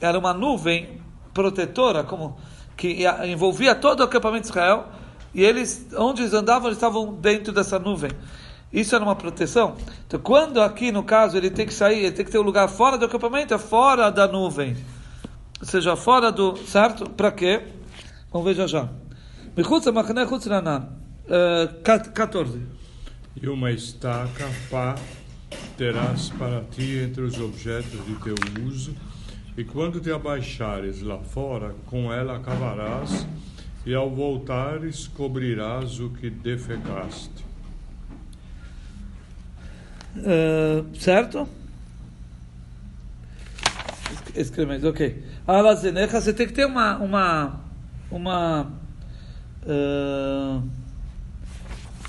Era 0.01 0.17
uma 0.17 0.33
nuvem 0.33 1.01
protetora, 1.35 2.05
como 2.05 2.39
que 2.77 3.05
envolvia 3.27 3.75
todo 3.75 3.99
o 3.99 4.05
acampamento 4.05 4.43
de 4.43 4.51
Israel 4.51 5.00
e 5.35 5.43
eles, 5.43 5.87
onde 5.97 6.23
eles 6.23 6.35
andavam, 6.35 6.69
eles 6.69 6.77
estavam 6.77 7.15
dentro 7.15 7.53
dessa 7.53 7.79
nuvem. 7.79 8.11
Isso 8.73 8.95
era 8.95 9.05
uma 9.05 9.17
proteção. 9.17 9.77
Então, 10.07 10.21
quando 10.21 10.61
aqui 10.61 10.93
no 10.93 11.03
caso 11.03 11.37
ele 11.37 11.51
tem 11.51 11.67
que 11.67 11.75
sair, 11.75 12.05
ele 12.05 12.13
tem 12.13 12.25
que 12.25 12.31
ter 12.31 12.39
um 12.39 12.43
lugar 12.43 12.69
fora 12.69 12.97
do 12.97 13.05
acampamento, 13.05 13.53
é 13.53 13.59
fora 13.59 14.11
da 14.11 14.29
nuvem, 14.29 14.77
ou 15.61 15.67
seja, 15.67 15.97
fora 15.97 16.31
do 16.31 16.57
certo. 16.57 17.09
Para 17.11 17.33
quê? 17.33 17.63
Vamos 18.33 18.47
ver 18.47 18.55
já 18.55 18.67
já. 18.67 18.89
Uh, 21.27 21.83
14. 21.83 22.63
E 23.41 23.49
uma 23.49 23.71
estaca, 23.71 24.49
pá, 24.71 24.95
terás 25.77 26.31
para 26.31 26.63
ti 26.63 26.99
entre 26.99 27.23
os 27.23 27.39
objetos 27.39 28.05
de 28.07 28.15
teu 28.17 28.35
uso, 28.65 28.95
e 29.57 29.65
quando 29.65 30.01
te 30.01 30.11
abaixares 30.13 31.03
lá 31.03 31.19
fora, 31.19 31.75
com 31.87 32.13
ela 32.13 32.37
acabarás, 32.37 33.27
e 33.85 33.95
ao 33.95 34.11
voltares 34.11 35.09
cobrirás 35.09 36.01
o 36.01 36.11
que 36.11 36.29
defecaste. 36.29 37.45
Uh, 40.17 40.97
certo? 40.99 41.49
Excremento, 44.35 44.89
ok. 44.89 45.25
Alazenecha, 45.47 46.21
você 46.21 46.33
tem 46.33 46.47
que 46.47 46.53
ter 46.53 46.67
uma. 46.67 46.99
uma, 46.99 47.61
uma 48.11 48.73
uh, 49.63 50.63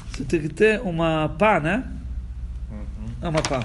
você 0.10 0.24
tem 0.26 0.42
que 0.42 0.50
ter 0.50 0.82
uma 0.82 1.30
pá, 1.30 1.60
né? 1.60 1.90
Uhum. 2.70 3.08
É 3.22 3.30
uma 3.30 3.42
pá. 3.42 3.64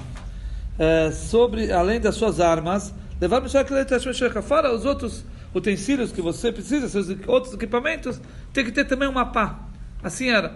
Uh, 0.78 1.12
sobre, 1.12 1.72
além 1.72 2.00
das 2.00 2.14
suas 2.14 2.40
armas, 2.40 2.94
levar 3.20 3.40
para 3.40 4.42
fora 4.42 4.72
os 4.75 4.84
outros 4.84 5.25
utensílios 5.55 6.12
que 6.12 6.21
você 6.21 6.53
precisa, 6.53 6.88
seus 6.88 7.09
outros 7.26 7.55
equipamentos, 7.55 8.21
tem 8.53 8.65
que 8.65 8.73
ter 8.73 8.85
também 8.85 9.09
uma 9.09 9.26
pá. 9.26 9.61
Assim 10.03 10.29
era. 10.29 10.55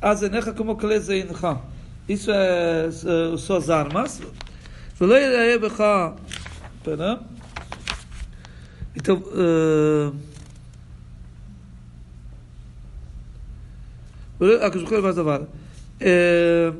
Azenecha 0.00 0.52
como 0.52 0.76
klezeincha. 0.76 1.58
Isso 2.08 2.30
é 2.30 2.88
uh, 2.88 3.38
suas 3.38 3.70
armas. 3.70 4.20
Pera. 6.84 7.20
Então. 8.94 9.16
Uh, 9.16 10.14
é, 15.98 16.72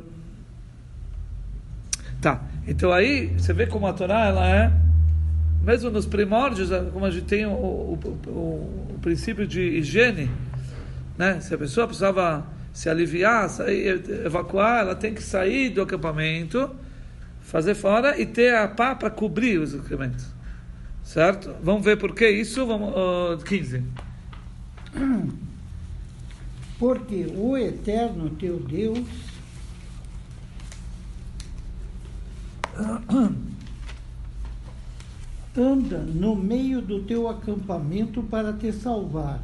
tá, 2.21 2.42
então 2.66 2.92
aí 2.92 3.28
você 3.28 3.54
vê 3.54 3.66
como 3.66 3.87
a 3.87 3.92
Torá 3.95 4.26
ela 4.26 4.47
é, 4.47 4.73
mesmo 5.66 5.90
nos 5.90 6.06
primórdios, 6.06 6.70
como 6.92 7.04
a 7.04 7.11
gente 7.11 7.25
tem 7.25 7.44
o, 7.44 7.50
o, 7.50 7.99
o, 8.28 8.94
o 8.94 8.99
princípio 9.02 9.44
de 9.44 9.61
higiene, 9.61 10.30
né? 11.18 11.40
Se 11.40 11.52
a 11.52 11.58
pessoa 11.58 11.88
precisava 11.88 12.46
se 12.73 12.88
aliviar, 12.88 13.50
sair, 13.50 14.00
evacuar, 14.25 14.82
ela 14.82 14.94
tem 14.94 15.12
que 15.12 15.20
sair 15.20 15.70
do 15.70 15.82
acampamento, 15.82 16.70
fazer 17.40 17.75
fora 17.75 18.16
e 18.16 18.25
ter 18.25 18.54
a 18.54 18.68
pá 18.68 18.94
para 18.94 19.11
cobrir 19.11 19.58
os 19.58 19.75
equipamentos. 19.75 20.32
Certo? 21.02 21.52
Vamos 21.61 21.85
ver 21.85 21.99
por 21.99 22.14
que 22.14 22.28
isso. 22.28 22.64
Vamos, 22.64 22.94
uh, 22.94 23.44
15. 23.44 23.82
Porque 26.78 27.26
o 27.35 27.56
eterno 27.56 28.30
teu 28.30 28.61
Deus 28.61 28.99
anda 35.56 35.98
no 35.98 36.34
meio 36.34 36.80
do 36.80 37.02
teu 37.02 37.28
acampamento 37.28 38.22
para 38.22 38.52
te 38.52 38.72
salvar 38.72 39.40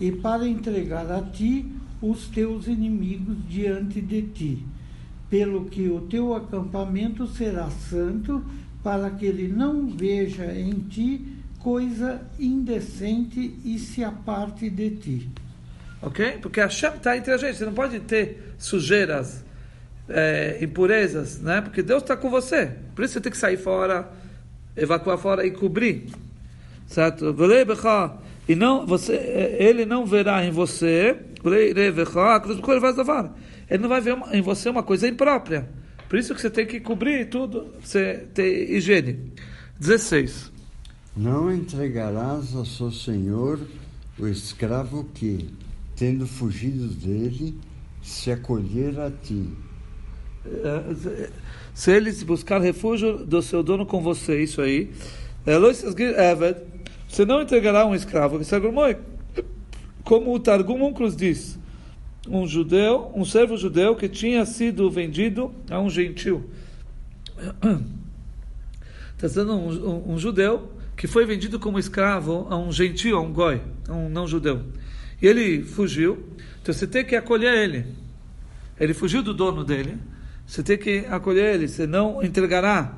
e 0.00 0.10
para 0.10 0.46
entregar 0.46 1.10
a 1.10 1.20
ti 1.20 1.70
os 2.00 2.26
teus 2.28 2.66
inimigos 2.66 3.36
diante 3.48 4.00
de 4.00 4.22
ti, 4.22 4.66
pelo 5.28 5.66
que 5.66 5.88
o 5.88 6.00
teu 6.02 6.34
acampamento 6.34 7.26
será 7.26 7.68
santo, 7.70 8.42
para 8.82 9.10
que 9.10 9.26
ele 9.26 9.48
não 9.48 9.86
veja 9.86 10.46
em 10.46 10.72
ti 10.72 11.36
coisa 11.58 12.22
indecente 12.38 13.58
e 13.62 13.78
se 13.78 14.02
aparte 14.02 14.70
de 14.70 14.90
ti. 14.90 15.30
Ok? 16.00 16.38
Porque 16.40 16.60
a 16.60 16.64
Hashem 16.64 16.94
está 16.94 17.16
entre 17.16 17.32
a 17.32 17.36
gente, 17.36 17.58
você 17.58 17.66
não 17.66 17.74
pode 17.74 18.00
ter 18.00 18.54
sujeiras, 18.58 19.44
é, 20.08 20.58
impurezas, 20.62 21.38
né? 21.40 21.60
Porque 21.60 21.82
Deus 21.82 22.02
está 22.02 22.16
com 22.16 22.30
você. 22.30 22.72
Por 22.94 23.04
isso 23.04 23.14
você 23.14 23.20
tem 23.20 23.30
que 23.30 23.38
sair 23.38 23.58
fora, 23.58 24.10
evacuar 24.76 25.18
fora 25.18 25.46
e 25.46 25.50
cobrir. 25.50 26.06
Certo? 26.86 27.34
E 28.48 28.54
não, 28.54 28.86
você, 28.86 29.14
ele 29.58 29.84
não 29.84 30.04
verá 30.04 30.44
em 30.44 30.50
você 30.50 31.16
ele 33.70 33.82
não 33.82 33.88
vai 33.88 34.00
ver 34.00 34.18
em 34.32 34.42
você 34.42 34.68
uma 34.68 34.82
coisa 34.82 35.06
imprópria. 35.06 35.68
Por 36.08 36.18
isso 36.18 36.34
que 36.34 36.40
você 36.40 36.50
tem 36.50 36.66
que 36.66 36.80
cobrir 36.80 37.28
tudo, 37.28 37.72
você 37.80 38.26
tem 38.34 38.72
higiene. 38.72 39.32
16. 39.78 40.50
Não 41.16 41.52
entregarás 41.52 42.54
ao 42.54 42.64
seu 42.64 42.90
senhor 42.90 43.60
o 44.18 44.26
escravo 44.26 45.04
que, 45.14 45.48
tendo 45.94 46.26
fugido 46.26 46.88
dele, 46.88 47.58
se 48.02 48.32
acolher 48.32 48.98
a 48.98 49.10
ti. 49.10 49.48
É, 50.44 51.30
se 51.74 51.92
eles 51.92 52.22
buscar 52.22 52.60
refúgio 52.60 53.24
do 53.24 53.40
seu 53.42 53.62
dono 53.62 53.86
com 53.86 54.00
você, 54.00 54.42
isso 54.42 54.60
aí. 54.60 54.90
Você 57.08 57.24
não 57.24 57.42
entregará 57.42 57.86
um 57.86 57.94
escravo. 57.94 58.40
Como 60.04 60.34
o 60.34 60.40
Targum 60.40 60.84
Unclus 60.84 61.16
diz, 61.16 61.58
um 62.28 62.46
judeu, 62.46 63.10
um 63.14 63.24
servo 63.24 63.56
judeu 63.56 63.96
que 63.96 64.08
tinha 64.08 64.44
sido 64.44 64.90
vendido 64.90 65.52
a 65.70 65.80
um 65.80 65.88
gentil. 65.88 66.48
Está 69.16 69.28
sendo 69.30 69.54
um, 69.54 69.68
um, 69.68 70.12
um, 70.12 70.18
judeu 70.18 70.70
que 70.96 71.06
foi 71.06 71.24
vendido 71.24 71.58
como 71.58 71.78
escravo 71.78 72.46
a 72.50 72.56
um 72.56 72.70
gentil, 72.70 73.16
a 73.16 73.20
um 73.20 73.32
goi, 73.32 73.62
a 73.88 73.94
um 73.94 74.08
não 74.08 74.26
judeu. 74.26 74.62
E 75.20 75.26
ele 75.26 75.62
fugiu, 75.62 76.24
então 76.62 76.74
você 76.74 76.86
tem 76.86 77.04
que 77.04 77.16
acolher 77.16 77.56
ele. 77.56 77.86
Ele 78.78 78.94
fugiu 78.94 79.22
do 79.22 79.32
dono 79.32 79.64
dele, 79.64 79.98
você 80.50 80.64
tem 80.64 80.76
que 80.76 81.06
acolher 81.08 81.54
ele, 81.54 81.68
você 81.68 81.86
não 81.86 82.20
entregará 82.24 82.90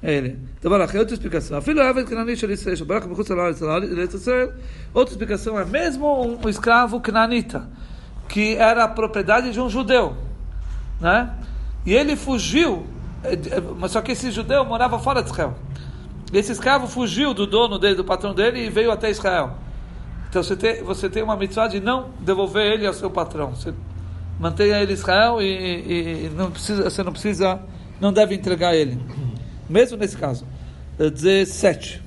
ele. 0.00 0.38
Então, 0.60 0.70
outra 0.70 1.12
explicação. 1.12 1.58
Outra 4.94 5.12
explicação 5.12 5.58
é 5.58 5.64
mesmo 5.64 6.38
um 6.40 6.48
escravo 6.48 7.00
cananita 7.00 7.68
que 8.28 8.54
era 8.54 8.84
a 8.84 8.88
propriedade 8.88 9.50
de 9.50 9.60
um 9.60 9.68
judeu, 9.68 10.16
né? 11.00 11.34
E 11.84 11.92
ele 11.92 12.14
fugiu, 12.14 12.86
eh, 13.24 13.32
eh, 13.32 13.60
mas 13.76 13.90
só 13.90 14.00
que 14.00 14.12
esse 14.12 14.30
judeu 14.30 14.64
morava 14.64 14.96
fora 14.96 15.20
de 15.20 15.30
Israel. 15.30 15.58
Esse 16.32 16.52
escravo 16.52 16.86
fugiu 16.86 17.34
do 17.34 17.44
dono 17.44 17.76
dele, 17.76 17.96
do 17.96 18.04
patrão 18.04 18.32
dele 18.32 18.66
e 18.66 18.70
veio 18.70 18.92
até 18.92 19.10
Israel. 19.10 19.58
Então 20.30 20.44
você 20.44 20.54
tem, 20.54 20.80
você 20.84 21.10
tem 21.10 21.24
uma 21.24 21.36
mitzvah 21.36 21.66
de 21.66 21.80
não 21.80 22.10
devolver 22.20 22.64
ele 22.64 22.86
ao 22.86 22.94
seu 22.94 23.10
patrão. 23.10 23.50
Você 23.50 23.74
mantenha 24.38 24.82
ele 24.82 24.92
Israel 24.92 25.40
e, 25.40 25.46
e, 25.46 26.26
e 26.26 26.30
não 26.30 26.50
precisa, 26.50 26.90
você 26.90 27.02
não 27.02 27.12
precisa, 27.12 27.60
não 28.00 28.12
deve 28.12 28.34
entregar 28.34 28.74
ele. 28.74 28.98
Mesmo 29.68 29.96
nesse 29.96 30.16
caso. 30.16 30.46
17. 30.98 32.02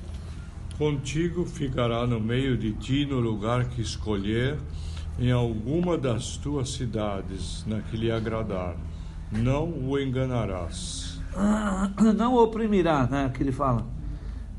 Contigo 0.78 1.46
ficará 1.46 2.06
no 2.08 2.20
meio 2.20 2.58
de 2.58 2.72
ti 2.74 3.06
no 3.06 3.20
lugar 3.20 3.66
que 3.66 3.82
escolher 3.82 4.58
em 5.20 5.32
alguma 5.32 5.98
das 5.98 6.38
tuas 6.38 6.70
cidades, 6.70 7.66
na 7.66 7.82
que 7.82 7.98
lhe 7.98 8.12
agradar. 8.12 8.76
Não 9.32 9.68
o 9.68 10.00
enganarás. 10.00 11.20
Ah, 11.36 11.90
não 12.16 12.36
o 12.36 12.44
oprimirá, 12.44 13.08
né? 13.08 13.32
Que 13.34 13.44
ele 13.44 13.52
fala. 13.52 13.86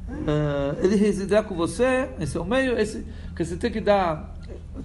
Uh, 0.08 0.84
ele 0.84 0.96
residirá 0.96 1.42
com 1.42 1.54
você 1.54 2.10
em 2.18 2.26
seu 2.26 2.44
meio, 2.44 2.78
esse, 2.78 3.06
que 3.36 3.44
você 3.44 3.56
tem 3.56 3.70
que 3.70 3.80
dar 3.80 4.34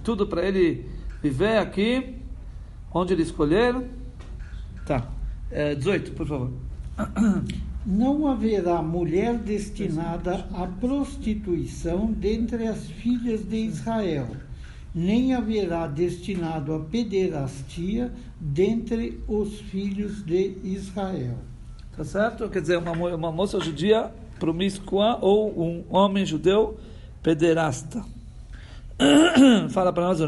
tudo 0.02 0.26
para 0.26 0.46
ele 0.46 0.88
viver 1.22 1.58
aqui, 1.58 2.16
onde 2.94 3.12
ele 3.12 3.22
escolher. 3.22 3.74
Tá. 4.86 5.06
Eh, 5.50 5.74
18, 5.74 6.12
por 6.12 6.26
favor. 6.26 6.52
Não 7.84 8.26
haverá 8.28 8.80
mulher 8.80 9.36
destinada 9.36 10.46
à 10.54 10.66
prostituição 10.66 12.06
dentre 12.06 12.66
as 12.66 12.86
filhas 12.86 13.44
de 13.44 13.56
Israel 13.56 14.28
nem 14.94 15.34
haverá 15.34 15.88
destinado 15.88 16.72
a 16.72 16.78
pederastia 16.78 18.12
dentre 18.38 19.20
os 19.26 19.58
filhos 19.60 20.24
de 20.24 20.56
Israel. 20.62 21.36
Tá 21.96 22.04
certo? 22.04 22.48
Quer 22.48 22.60
dizer, 22.60 22.78
uma, 22.78 22.92
uma 22.92 23.32
moça 23.32 23.58
judia 23.58 24.12
promíscua 24.38 25.18
ou 25.20 25.50
um 25.60 25.84
homem 25.90 26.24
judeu 26.24 26.78
pederasta. 27.22 28.04
Fala 29.70 29.92
para 29.92 30.04
nós 30.04 30.20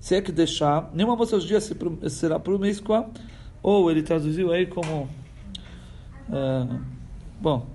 se 0.00 0.14
é 0.14 0.20
que 0.20 0.32
deixar, 0.32 0.90
nenhuma 0.92 1.16
moça 1.16 1.38
judia 1.38 1.60
será 1.60 2.38
promíscua, 2.38 3.08
ou 3.62 3.90
ele 3.90 4.02
traduziu 4.02 4.52
aí 4.52 4.66
como, 4.66 5.08
é, 6.32 6.66
bom, 7.40 7.66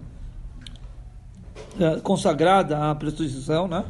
é, 1.80 2.00
consagrada 2.02 2.90
à 2.90 2.96
prostituição, 2.96 3.68
né? 3.68 3.86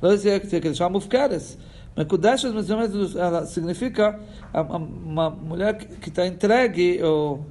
Não 0.00 0.10
dizer 0.10 0.40
que 0.40 0.54
ele 0.54 0.74
chama 0.74 0.90
mufkeres. 0.90 1.58
Mekudeshes, 1.96 2.52
mas 2.52 2.70
ela 3.16 3.44
significa 3.44 4.20
uma 4.54 5.30
mulher 5.30 5.76
que 5.76 6.08
está 6.08 6.26
entregue, 6.26 7.02
ou, 7.02 7.44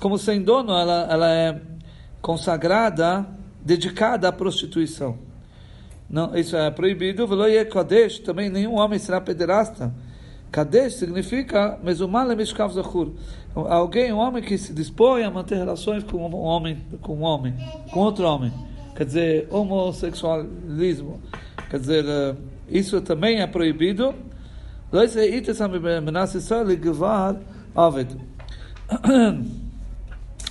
como 0.00 0.16
sem 0.16 0.42
dono, 0.42 0.72
ela, 0.72 1.06
ela 1.10 1.30
é 1.30 1.60
consagrada, 2.22 3.26
dedicada 3.62 4.28
à 4.28 4.32
prostituição. 4.32 5.18
Não, 6.08 6.36
isso 6.36 6.56
é 6.56 6.70
proibido. 6.70 7.26
Kodesh, 7.70 8.18
também 8.18 8.48
nenhum 8.48 8.74
homem 8.74 8.98
será 8.98 9.20
pederasta. 9.20 9.92
Kadesh 10.54 10.94
significa 10.94 11.80
Mezumal 11.82 12.28
Mishkav 12.36 12.72
Zachur. 12.72 13.10
Alguém, 13.56 14.12
um 14.12 14.18
homem 14.18 14.40
que 14.40 14.56
se 14.56 14.72
dispõe 14.72 15.24
a 15.24 15.30
manter 15.30 15.56
relações 15.56 16.04
com 16.04 16.18
um 16.18 16.34
homem, 16.36 16.80
com 17.02 17.16
um 17.16 17.22
homem, 17.22 17.54
com 17.92 17.98
outro 17.98 18.24
homem. 18.24 18.52
Quer 18.94 19.04
dizer, 19.04 19.48
homossexualismo. 19.50 21.20
Quer 21.68 21.80
dizer, 21.80 22.04
eh, 22.06 22.36
isso 22.68 23.00
também 23.00 23.40
é 23.40 23.48
proibido. 23.48 24.14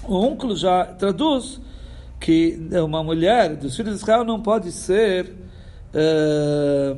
O 0.06 0.18
únculo 0.18 0.58
já 0.58 0.84
traduz 0.86 1.62
que 2.20 2.60
uma 2.84 3.02
mulher 3.02 3.56
dos 3.56 3.74
filhos 3.74 3.96
de 3.96 4.02
Israel 4.02 4.26
não 4.26 4.42
pode 4.42 4.70
ser 4.74 5.43
uh, 5.94 6.98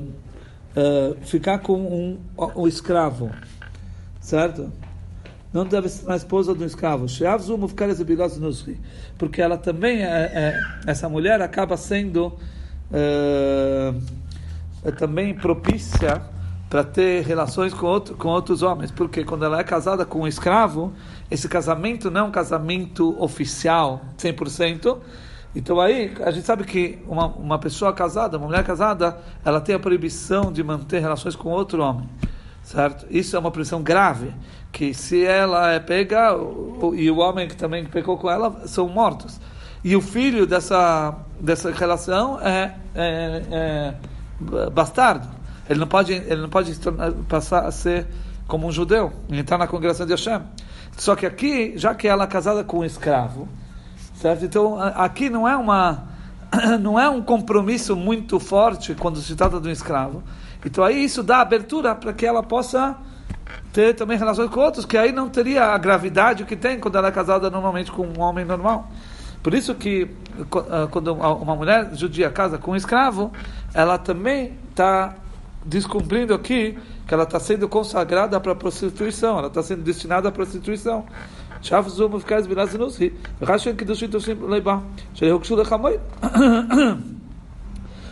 uh, 0.76 1.18
ficar 1.26 1.60
com 1.60 1.78
um, 1.78 2.20
um 2.56 2.68
escravo, 2.68 3.32
certo? 4.20 4.72
Não 5.54 5.66
deve 5.66 5.88
ser 5.88 6.12
a 6.12 6.16
esposa 6.16 6.54
do 6.54 6.66
escravo. 6.66 7.08
Porque 9.18 9.42
ela 9.42 9.58
também, 9.58 10.04
é, 10.04 10.08
é, 10.08 10.60
essa 10.86 11.08
mulher 11.08 11.42
acaba 11.42 11.78
sendo 11.78 12.34
uh, 12.92 14.02
também 14.98 15.34
propícia 15.34 16.22
para 16.70 16.84
ter 16.84 17.24
relações 17.24 17.74
com, 17.74 17.86
outro, 17.86 18.16
com 18.16 18.28
outros 18.28 18.62
homens. 18.62 18.92
Porque 18.92 19.24
quando 19.24 19.46
ela 19.46 19.58
é 19.60 19.64
casada 19.64 20.06
com 20.06 20.24
um 20.24 20.28
escravo, 20.28 20.92
esse 21.32 21.48
casamento 21.48 22.12
não 22.12 22.22
é 22.22 22.24
um 22.24 22.32
casamento 22.32 23.16
oficial, 23.18 24.02
100%. 24.18 24.98
Então 25.56 25.80
aí, 25.80 26.14
a 26.22 26.32
gente 26.32 26.46
sabe 26.46 26.66
que 26.66 27.00
uma, 27.08 27.28
uma 27.28 27.58
pessoa 27.58 27.94
casada, 27.94 28.38
uma 28.38 28.48
mulher 28.48 28.64
casada, 28.64 29.18
ela 29.44 29.62
tem 29.62 29.74
a 29.74 29.80
proibição 29.80 30.52
de 30.52 30.62
manter 30.62 31.00
relações 31.00 31.36
com 31.36 31.50
outro 31.50 31.82
homem. 31.82 32.10
Certo? 32.62 33.06
Isso 33.10 33.36
é 33.36 33.40
uma 33.40 33.52
proibição 33.52 33.82
grave, 33.82 34.34
que 34.72 34.94
se 34.94 35.24
ela 35.24 35.72
é 35.72 35.80
pega, 35.80 36.36
o, 36.36 36.94
e 36.96 37.10
o 37.10 37.18
homem 37.20 37.48
que 37.48 37.56
também 37.56 37.86
pecou 37.86 38.18
com 38.18 38.30
ela, 38.30 38.68
são 38.68 38.90
mortos. 38.90 39.40
E 39.84 39.96
o 39.96 40.02
filho 40.02 40.46
dessa, 40.46 41.16
dessa 41.40 41.72
relação 41.72 42.42
é, 42.42 42.76
é, 42.94 43.44
é 43.52 44.70
bastardo. 44.72 45.28
Ele 45.70 45.80
não 45.80 45.88
pode, 45.88 46.12
ele 46.12 46.42
não 46.42 46.50
pode 46.50 46.78
passar 47.30 47.66
a 47.66 47.72
ser 47.72 48.08
como 48.48 48.68
um 48.68 48.72
judeu, 48.72 49.14
entrar 49.30 49.58
na 49.58 49.68
congregação 49.68 50.06
de 50.06 50.12
Hashem. 50.12 50.42
Só 50.98 51.16
que 51.16 51.26
aqui, 51.26 51.74
já 51.78 51.94
que 51.96 52.08
ela 52.08 52.26
é 52.26 52.28
casada 52.28 52.64
com 52.64 52.80
um 52.80 52.86
escravo, 52.86 53.48
certo? 54.26 54.44
Então 54.44 54.80
aqui 54.80 55.30
não 55.30 55.48
é 55.48 55.56
uma 55.56 56.04
não 56.82 57.00
é 57.00 57.08
um 57.08 57.22
compromisso 57.22 57.96
muito 57.96 58.40
forte 58.40 58.96
quando 58.96 59.20
se 59.20 59.36
trata 59.36 59.60
de 59.60 59.70
um 59.70 59.72
escravo. 59.72 60.24
Então 60.66 60.84
aí 60.84 61.04
isso 61.04 61.22
dá 61.22 61.42
abertura 61.42 61.94
para 61.94 62.12
que 62.12 62.26
ela 62.26 62.42
possa 62.42 62.98
ter 63.72 63.94
também 63.94 64.18
relações 64.18 64.50
com 64.50 64.60
outros, 64.60 64.84
que 64.84 64.98
aí 64.98 65.12
não 65.12 65.30
teria 65.30 65.66
a 65.66 65.78
gravidade 65.78 66.44
que 66.46 66.56
tem 66.56 66.80
quando 66.80 66.98
ela 66.98 67.10
é 67.10 67.12
casada 67.12 67.52
normalmente 67.52 67.92
com 67.92 68.08
um 68.08 68.20
homem 68.20 68.44
normal. 68.44 68.90
Por 69.44 69.54
isso 69.54 69.76
que 69.76 70.10
ah, 70.72 70.88
quando 70.90 71.14
uma 71.14 71.56
mulher 71.56 71.92
judia 71.94 72.32
casa 72.32 72.58
com 72.58 72.72
um 72.72 72.76
escravo, 72.76 73.32
ela 73.76 74.00
também 74.00 74.58
está 74.72 75.14
descumprindo 75.64 76.34
aqui 76.34 76.80
que 77.08 77.14
ela 77.14 77.24
está 77.24 77.40
sendo 77.40 77.70
consagrada 77.70 78.40
para 78.40 78.54
a 78.54 78.56
prostituição, 78.56 79.38
ela 79.38 79.48
está 79.48 79.62
sendo 79.62 79.84
destinada 79.84 80.30
à 80.30 80.32
prostituição. 80.32 81.06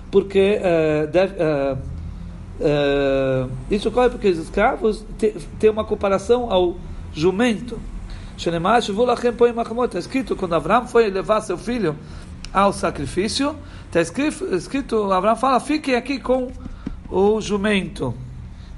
Porque 0.10 0.60
uh, 0.60 1.08
deve, 1.12 1.36
uh, 1.36 1.78
uh, 2.60 3.52
isso 3.70 3.90
ocorre 3.90 4.10
porque 4.10 4.28
os 4.30 4.38
escravos 4.38 5.06
têm 5.60 5.70
uma 5.70 5.84
comparação 5.84 6.52
ao 6.52 6.78
jumento. 7.14 7.80
Está 9.86 10.00
escrito 10.00 10.36
quando 10.36 10.54
Abraão 10.54 10.88
foi 10.88 11.10
levar 11.10 11.42
seu 11.42 11.58
filho 11.58 11.96
ao 12.52 12.72
sacrifício, 12.74 13.56
está 13.88 14.02
escrito, 14.02 14.46
escrito 14.56 15.12
Abraão 15.12 15.36
fala: 15.36 15.60
fiquem 15.60 15.96
aqui 15.96 16.20
com 16.20 16.52
o 17.10 17.42
jumento. 17.42 18.14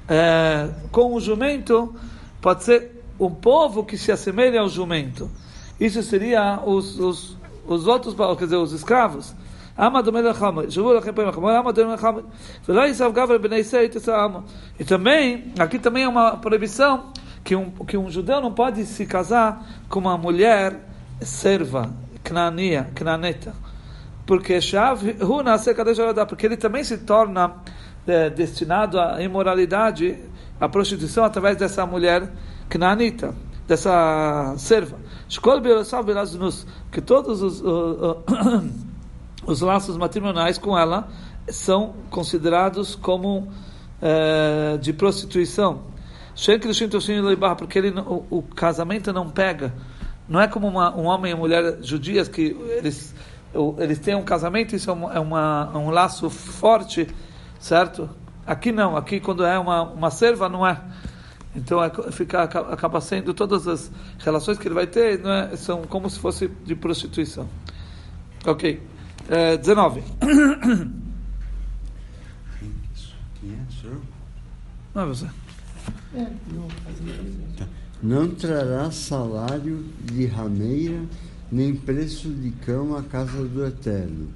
É, 0.08 0.68
com 0.92 1.14
o 1.14 1.20
jumento, 1.20 1.94
pode 2.40 2.62
ser 2.64 2.95
um 3.18 3.30
povo 3.30 3.84
que 3.84 3.96
se 3.96 4.12
assemelha 4.12 4.60
ao 4.60 4.68
jumento. 4.68 5.30
Isso 5.78 6.02
seria 6.02 6.60
os, 6.64 6.98
os, 6.98 7.36
os 7.66 7.86
outros, 7.86 8.14
quer 8.38 8.44
dizer, 8.44 8.56
os 8.56 8.72
escravos. 8.72 9.34
E 14.78 14.84
também, 14.84 15.52
aqui 15.58 15.78
também 15.78 16.04
é 16.04 16.08
uma 16.08 16.36
proibição 16.38 17.12
que 17.44 17.54
um, 17.54 17.70
que 17.70 17.96
um 17.96 18.10
judeu 18.10 18.40
não 18.40 18.52
pode 18.52 18.86
se 18.86 19.04
casar 19.04 19.66
com 19.88 20.00
uma 20.00 20.16
mulher 20.16 20.80
serva, 21.20 21.92
knania, 22.24 22.88
knaneta. 22.94 23.54
Porque 24.26 24.58
porque 26.26 26.46
ele 26.46 26.56
também 26.56 26.82
se 26.82 26.98
torna 26.98 27.56
é, 28.06 28.30
destinado 28.30 28.98
à 28.98 29.22
imoralidade, 29.22 30.18
à 30.58 30.68
prostituição 30.68 31.22
através 31.22 31.56
dessa 31.56 31.84
mulher 31.84 32.28
knanita, 32.68 33.34
dessa 33.66 34.54
serva. 34.58 34.98
Que 36.92 37.00
todos 37.00 37.42
os, 37.42 37.60
uh, 37.60 38.22
os 39.46 39.60
laços 39.60 39.96
matrimoniais 39.96 40.58
com 40.58 40.78
ela 40.78 41.08
são 41.48 41.94
considerados 42.10 42.94
como 42.94 43.48
uh, 44.02 44.78
de 44.78 44.92
prostituição 44.92 45.96
porque 47.56 47.78
ele, 47.78 47.98
o, 48.00 48.24
o, 48.28 48.42
casamento 48.42 49.12
não 49.12 49.30
pega. 49.30 49.72
Não 50.28 50.40
é 50.40 50.46
como 50.46 50.68
uma, 50.68 50.94
um 50.94 51.04
homem 51.06 51.32
e 51.32 51.34
mulher 51.34 51.78
judias 51.82 52.28
que 52.28 52.54
eles, 52.76 53.14
eles 53.78 53.98
têm 53.98 54.14
um 54.14 54.22
casamento, 54.22 54.76
isso 54.76 54.90
é, 54.90 54.92
uma, 54.92 55.14
é 55.14 55.20
uma, 55.20 55.78
um 55.78 55.88
laço 55.88 56.28
forte, 56.28 57.08
certo? 57.58 58.10
Aqui 58.46 58.70
não, 58.70 58.96
aqui 58.96 59.18
quando 59.18 59.44
é 59.46 59.58
uma, 59.58 59.82
uma 59.82 60.10
serva 60.10 60.48
não 60.48 60.66
é. 60.66 60.78
Então 61.56 61.82
é, 61.82 61.90
fica, 62.12 62.42
acaba 62.42 63.00
sendo 63.00 63.32
todas 63.32 63.66
as 63.66 63.90
relações 64.18 64.58
que 64.58 64.68
ele 64.68 64.74
vai 64.74 64.86
ter 64.86 65.24
é, 65.24 65.56
são 65.56 65.82
como 65.82 66.08
se 66.10 66.18
fosse 66.18 66.48
de 66.64 66.74
prostituição. 66.74 67.48
Ok. 68.44 68.80
É, 69.28 69.56
19. 69.56 70.02
Não 74.94 75.02
é 75.02 75.06
você. 75.06 75.26
Não 78.02 78.28
trará 78.30 78.90
salário 78.90 79.84
de 80.02 80.26
rameira, 80.26 81.02
nem 81.50 81.74
preço 81.74 82.28
de 82.28 82.50
cama 82.50 83.00
à 83.00 83.02
casa 83.02 83.44
do 83.44 83.66
Eterno, 83.66 84.28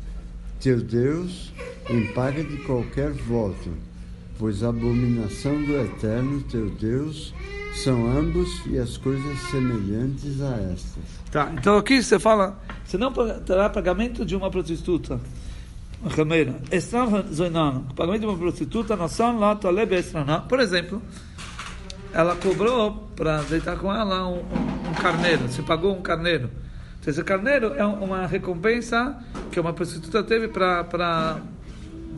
teu 0.59 0.81
Deus, 0.81 1.53
em 1.89 2.13
paga 2.13 2.43
de 2.43 2.57
qualquer 2.59 3.13
voto, 3.13 3.71
pois 4.41 4.65
a 4.65 4.71
abominação 4.71 5.63
do 5.63 5.77
Eterno, 5.77 6.41
teu 6.45 6.71
Deus, 6.71 7.35
são 7.75 8.11
ambos 8.11 8.49
e 8.67 8.79
as 8.79 8.97
coisas 8.97 9.39
semelhantes 9.51 10.41
a 10.41 10.57
estas. 10.73 11.05
Tá, 11.31 11.53
então 11.53 11.77
aqui 11.77 12.03
você 12.03 12.19
fala, 12.19 12.59
você 12.83 12.97
não 12.97 13.13
terá 13.45 13.69
pagamento 13.69 14.25
de 14.25 14.35
uma 14.35 14.51
prostituta. 14.51 15.21
Pagamento 17.95 18.21
de 18.21 18.27
uma 18.27 18.39
prostituta, 18.39 18.97
por 20.49 20.59
exemplo, 20.59 21.03
ela 22.11 22.35
cobrou 22.35 23.11
para 23.15 23.43
deitar 23.43 23.77
com 23.77 23.95
ela 23.95 24.27
um, 24.27 24.37
um, 24.37 24.91
um, 24.91 24.95
carneiro, 24.95 25.51
se 25.51 25.61
pagou 25.61 25.95
um 25.95 26.01
carneiro. 26.01 26.51
Então, 26.99 27.13
esse 27.13 27.23
carneiro 27.23 27.75
é 27.75 27.85
uma 27.85 28.27
recompensa 28.27 29.23
que 29.53 29.61
uma 29.61 29.75
prostituta 29.75 30.23
teve 30.23 30.49
para 30.49 31.43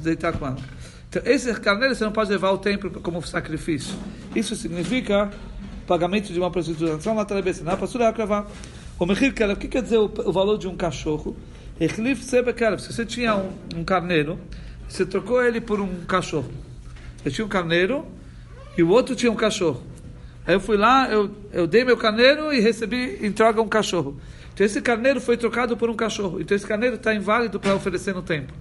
deitar 0.01 0.33
com 0.39 0.47
ela. 0.47 0.82
Então, 1.13 1.21
esse 1.27 1.53
carneiro 1.61 1.95
você 1.95 2.05
não 2.05 2.11
pode 2.11 2.31
levar 2.31 2.49
ao 2.49 2.57
templo 2.57 2.91
como 3.03 3.21
sacrifício. 3.21 3.95
Isso 4.35 4.57
significa 4.57 5.31
pagamento 5.87 6.33
de 6.33 6.39
uma 6.39 6.51
prostituta. 6.51 6.99
Só 7.03 7.13
uma 7.13 7.27
travessa. 7.27 7.63
Não, 7.63 7.77
pastor, 7.77 8.01
o 8.99 9.05
mechir 9.05 9.29
o 9.29 9.57
que 9.57 9.69
quer 9.69 9.83
dizer 9.83 9.99
o, 9.99 10.09
valor 10.33 10.57
de 10.57 10.67
um 10.67 10.75
cachorro? 10.75 11.37
Se 11.79 12.93
você 12.95 13.05
tinha 13.05 13.37
um, 13.37 13.53
um 13.77 13.85
carneiro, 13.85 14.41
você 14.89 15.05
trocou 15.05 15.45
ele 15.45 15.61
por 15.61 15.83
um 15.83 16.03
cachorro. 16.07 16.51
Você 17.23 17.31
tinha 17.31 17.45
um 17.45 17.49
carneiro 17.49 18.07
e 18.79 18.83
o 18.83 18.89
outro 18.89 19.15
tinha 19.15 19.31
um 19.31 19.37
cachorro. 19.37 19.83
Aí 20.47 20.55
eu 20.55 20.61
fui 20.61 20.79
lá, 20.79 21.11
eu, 21.11 21.31
eu 21.53 21.67
dei 21.67 21.85
meu 21.85 21.99
carneiro 21.99 22.55
e 22.55 22.61
recebi 22.61 23.19
em 23.21 23.31
troca 23.31 23.61
um 23.61 23.69
cachorro. 23.69 24.19
Então 24.55 24.65
esse 24.65 24.81
carneiro 24.81 25.21
foi 25.21 25.37
trocado 25.37 25.77
por 25.77 25.91
um 25.91 25.95
cachorro. 25.95 26.41
Então 26.41 26.57
esse 26.57 26.67
carneiro 26.67 26.97
está 26.97 27.15
inválido 27.15 27.61
para 27.61 27.75
oferecer 27.75 28.15
no 28.15 28.23
templo, 28.23 28.57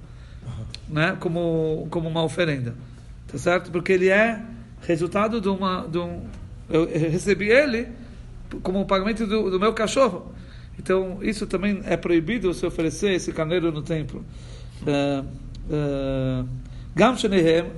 né? 0.92 1.18
Como 1.20 1.88
como 1.90 2.10
uma 2.10 2.24
oferenda, 2.24 2.76
tá 3.28 3.38
certo? 3.38 3.72
Porque 3.72 3.94
ele 3.94 4.10
é 4.10 4.42
resultado 4.82 5.40
de 5.40 5.50
uma 5.50 5.88
de 5.88 5.98
um 5.98 6.24
eu 6.70 6.86
recebi 6.86 7.50
ele 7.50 7.88
como 8.64 8.80
um 8.80 8.86
pagamento 8.86 9.26
do, 9.26 9.50
do 9.50 9.60
meu 9.60 9.74
cachorro. 9.74 10.34
Então 10.78 11.20
isso 11.22 11.48
também 11.48 11.82
é 11.86 11.98
proibido 11.98 12.54
se 12.54 12.66
oferecer 12.66 13.12
esse 13.14 13.32
carneiro 13.32 13.72
no 13.72 13.82
templo. 13.82 14.26
Uh, 14.82 15.26
uh, 16.44 16.48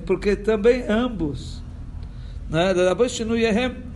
porque 0.06 0.36
também 0.36 0.84
ambos 0.88 1.64
né? 2.54 2.72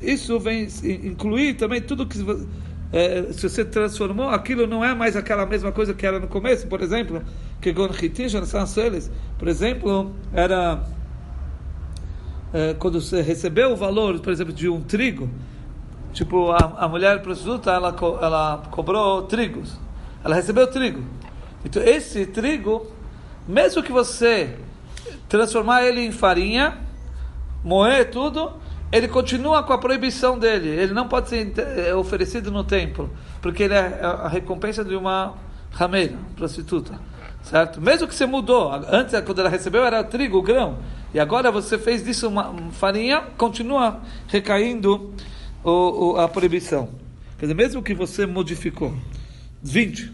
Isso 0.01 0.39
vem 0.39 0.67
incluir 0.83 1.53
também 1.55 1.79
tudo 1.79 2.07
que 2.07 2.17
é, 2.91 3.33
se 3.33 3.49
você 3.49 3.65
transformou, 3.65 4.29
aquilo 4.29 4.65
não 4.65 4.83
é 4.83 4.95
mais 4.95 5.15
aquela 5.15 5.45
mesma 5.45 5.71
coisa 5.71 5.93
que 5.93 6.05
era 6.05 6.19
no 6.19 6.27
começo. 6.27 6.67
Por 6.67 6.81
exemplo, 6.81 7.21
que 7.61 7.73
por 9.37 9.47
exemplo, 9.47 10.15
era 10.33 10.83
é, 12.53 12.73
quando 12.75 13.01
você 13.01 13.21
recebeu 13.21 13.71
o 13.71 13.75
valor, 13.75 14.19
por 14.19 14.31
exemplo, 14.31 14.53
de 14.53 14.69
um 14.69 14.81
trigo, 14.81 15.29
tipo 16.13 16.51
a, 16.51 16.75
a 16.77 16.87
mulher 16.87 17.21
prostituta, 17.21 17.71
ela 17.71 17.93
ela 18.21 18.63
cobrou 18.71 19.23
trigos, 19.23 19.77
ela 20.23 20.35
recebeu 20.35 20.67
trigo. 20.67 21.03
Então 21.65 21.83
esse 21.83 22.25
trigo, 22.25 22.89
mesmo 23.47 23.83
que 23.83 23.91
você 23.91 24.57
transformar 25.27 25.83
ele 25.83 26.01
em 26.01 26.11
farinha, 26.11 26.77
moer 27.63 28.09
tudo, 28.09 28.53
ele 28.91 29.07
continua 29.07 29.63
com 29.63 29.73
a 29.73 29.77
proibição 29.77 30.37
dele. 30.37 30.69
Ele 30.69 30.93
não 30.93 31.07
pode 31.07 31.29
ser 31.29 31.53
é, 31.57 31.93
oferecido 31.93 32.51
no 32.51 32.63
templo, 32.63 33.09
porque 33.41 33.63
ele 33.63 33.73
é 33.73 33.99
a 34.01 34.27
recompensa 34.27 34.83
de 34.83 34.95
uma 34.95 35.35
rameira, 35.71 36.17
prostituta. 36.35 36.99
Certo? 37.43 37.79
Mesmo 37.79 38.07
que 38.07 38.15
você 38.15 38.25
mudou, 38.25 38.73
antes 38.89 39.17
quando 39.21 39.39
ela 39.39 39.49
recebeu 39.49 39.85
era 39.85 40.03
trigo, 40.03 40.41
grão, 40.41 40.79
e 41.13 41.19
agora 41.19 41.49
você 41.49 41.77
fez 41.77 42.03
disso 42.03 42.27
uma 42.27 42.53
farinha, 42.71 43.21
continua 43.37 44.01
recaindo 44.27 45.13
o, 45.63 46.13
o, 46.13 46.19
a 46.19 46.27
proibição. 46.27 46.89
Quer 47.37 47.45
dizer, 47.45 47.53
mesmo 47.53 47.81
que 47.81 47.93
você 47.93 48.25
modificou. 48.25 48.93
20. 49.63 50.11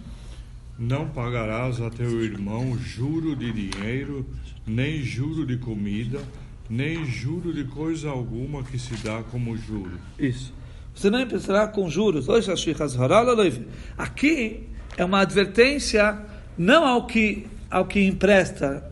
Não 0.77 1.07
pagarás 1.07 1.81
a 1.81 1.89
teu 1.89 2.23
irmão 2.23 2.77
juro 2.77 3.35
de 3.35 3.51
dinheiro, 3.51 4.25
nem 4.65 5.01
juro 5.01 5.45
de 5.45 5.57
comida, 5.57 6.19
nem 6.69 7.05
juro 7.05 7.53
de 7.53 7.63
coisa 7.65 8.09
alguma 8.09 8.63
que 8.63 8.79
se 8.79 8.95
dá 9.03 9.23
como 9.31 9.55
juro. 9.57 9.99
Isso. 10.17 10.53
Você 10.93 11.09
não 11.09 11.19
emprestará 11.19 11.67
com 11.67 11.89
juros. 11.89 12.27
Aqui 13.97 14.69
é 14.95 15.03
uma 15.03 15.21
advertência 15.21 16.19
não 16.57 16.85
ao 16.85 17.07
que, 17.07 17.47
ao 17.69 17.85
que 17.85 18.05
empresta 18.05 18.89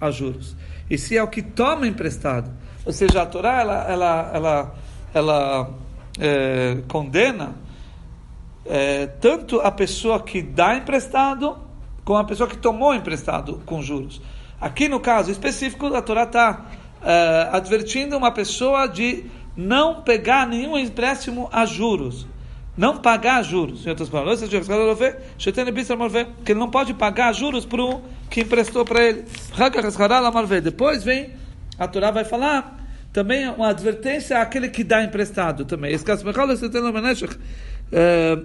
a 0.00 0.10
juros, 0.10 0.56
e 0.90 0.98
sim 0.98 1.16
ao 1.16 1.28
que 1.28 1.42
toma 1.42 1.86
emprestado. 1.86 2.50
Ou 2.84 2.92
seja, 2.92 3.22
a 3.22 3.26
Torá 3.26 3.60
ela, 3.60 3.84
ela, 3.88 4.30
ela, 4.34 4.74
ela 5.14 5.74
é, 6.18 6.82
condena 6.88 7.54
é, 8.66 9.06
tanto 9.06 9.60
a 9.60 9.70
pessoa 9.70 10.20
que 10.20 10.42
dá 10.42 10.76
emprestado 10.76 11.56
como 12.04 12.18
a 12.18 12.24
pessoa 12.24 12.48
que 12.48 12.56
tomou 12.56 12.94
emprestado 12.94 13.62
com 13.64 13.82
juros. 13.82 14.20
Aqui 14.60 14.88
no 14.88 15.00
caso 15.00 15.30
específico, 15.30 15.86
a 15.86 16.02
Torá 16.02 16.24
está 16.24 16.66
uh, 17.04 17.54
advertindo 17.54 18.16
uma 18.16 18.32
pessoa 18.32 18.86
de 18.86 19.24
não 19.56 20.02
pegar 20.02 20.48
nenhum 20.48 20.76
empréstimo 20.76 21.48
a 21.52 21.66
juros. 21.66 22.26
Não 22.76 22.96
pagar 22.96 23.42
juros. 23.44 23.86
Em 23.86 23.90
outras 23.90 24.08
palavras, 24.08 24.42
que 26.44 26.52
ele 26.52 26.58
não 26.58 26.70
pode 26.70 26.94
pagar 26.94 27.32
juros 27.32 27.64
para 27.64 27.82
o 27.82 28.02
que 28.28 28.40
emprestou 28.40 28.84
para 28.84 29.04
ele. 29.04 29.24
Depois 30.60 31.04
vem, 31.04 31.30
a 31.78 31.86
Torá 31.86 32.10
vai 32.10 32.24
falar 32.24 32.80
também 33.12 33.48
uma 33.48 33.68
advertência 33.68 34.40
àquele 34.40 34.68
que 34.68 34.82
dá 34.82 35.04
emprestado 35.04 35.64
também. 35.64 35.92
Eh, 37.92 38.38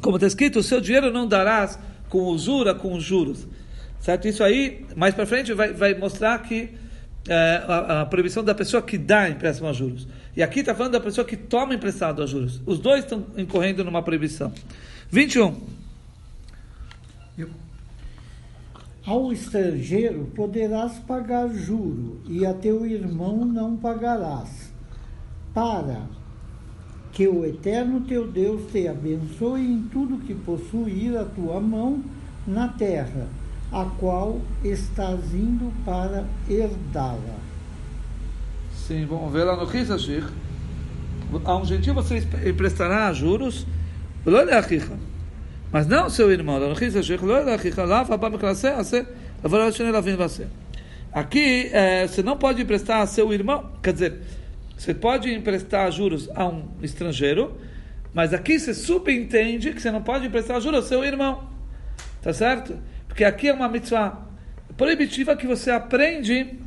como 0.00 0.16
está 0.16 0.26
escrito, 0.26 0.60
o 0.60 0.62
seu 0.62 0.80
dinheiro 0.80 1.12
não 1.12 1.26
darás 1.26 1.78
com 2.08 2.22
usura, 2.22 2.74
com 2.74 2.98
juros. 2.98 3.46
Certo? 4.00 4.28
Isso 4.28 4.42
aí, 4.42 4.86
mais 4.96 5.14
para 5.14 5.26
frente, 5.26 5.52
vai, 5.52 5.74
vai 5.74 5.94
mostrar 5.94 6.38
que 6.38 6.70
é, 7.28 7.64
a, 7.66 8.02
a, 8.02 8.06
proibição 8.06 8.44
da 8.44 8.54
pessoa 8.54 8.82
que 8.82 8.98
dá 8.98 9.28
empréstimo 9.28 9.68
a 9.68 9.72
juros. 9.72 10.06
E 10.36 10.42
aqui 10.42 10.60
está 10.60 10.74
falando 10.74 10.92
da 10.92 11.00
pessoa 11.00 11.24
que 11.24 11.36
toma 11.36 11.74
emprestado 11.74 12.22
a 12.22 12.26
juros. 12.26 12.60
Os 12.66 12.78
dois 12.78 13.04
estão 13.04 13.24
incorrendo 13.36 13.84
numa 13.84 14.02
proibição. 14.02 14.52
21. 15.10 15.54
Ao 19.06 19.30
estrangeiro 19.32 20.30
poderás 20.34 20.98
pagar 21.00 21.48
juro, 21.48 22.22
e 22.26 22.46
a 22.46 22.54
teu 22.54 22.86
irmão 22.86 23.44
não 23.44 23.76
pagarás, 23.76 24.72
para 25.52 26.06
que 27.12 27.28
o 27.28 27.44
eterno 27.44 28.00
teu 28.00 28.26
Deus 28.26 28.72
te 28.72 28.88
abençoe 28.88 29.60
em 29.60 29.82
tudo 29.82 30.24
que 30.24 30.34
possuir 30.34 31.18
a 31.18 31.24
tua 31.24 31.60
mão 31.60 32.02
na 32.46 32.68
terra 32.68 33.28
a 33.74 33.84
qual 33.98 34.40
estás 34.62 35.34
indo 35.34 35.72
para 35.84 36.24
herdá-la. 36.48 37.34
Sim, 38.72 39.04
vamos 39.04 39.32
ver 39.32 39.42
lá 39.42 39.56
no 39.56 39.64
Rizashir. 39.64 40.24
A 41.44 41.56
um 41.56 41.64
gentil 41.64 41.92
você 41.92 42.24
emprestará 42.46 43.12
juros, 43.12 43.66
mas 45.72 45.88
não 45.88 46.08
seu 46.08 46.30
irmão. 46.30 46.60
Aqui 51.12 51.70
é, 51.72 52.06
você 52.06 52.22
não 52.22 52.36
pode 52.36 52.62
emprestar 52.62 53.00
a 53.00 53.06
seu 53.06 53.32
irmão, 53.32 53.72
quer 53.82 53.92
dizer, 53.92 54.20
você 54.76 54.94
pode 54.94 55.32
emprestar 55.32 55.90
juros 55.90 56.28
a 56.32 56.46
um 56.46 56.68
estrangeiro, 56.80 57.56
mas 58.12 58.32
aqui 58.32 58.56
você 58.56 58.72
subentende 58.72 59.72
que 59.72 59.82
você 59.82 59.90
não 59.90 60.02
pode 60.02 60.26
emprestar 60.26 60.60
juros 60.60 60.80
ao 60.80 60.86
seu 60.86 61.04
irmão. 61.04 61.48
Tá 62.22 62.32
certo? 62.32 62.78
Porque 63.14 63.24
aqui 63.24 63.48
é 63.48 63.54
uma 63.54 63.68
mitzvah 63.68 64.12
proibitiva 64.76 65.36
que 65.36 65.46
você 65.46 65.70
aprende 65.70 66.58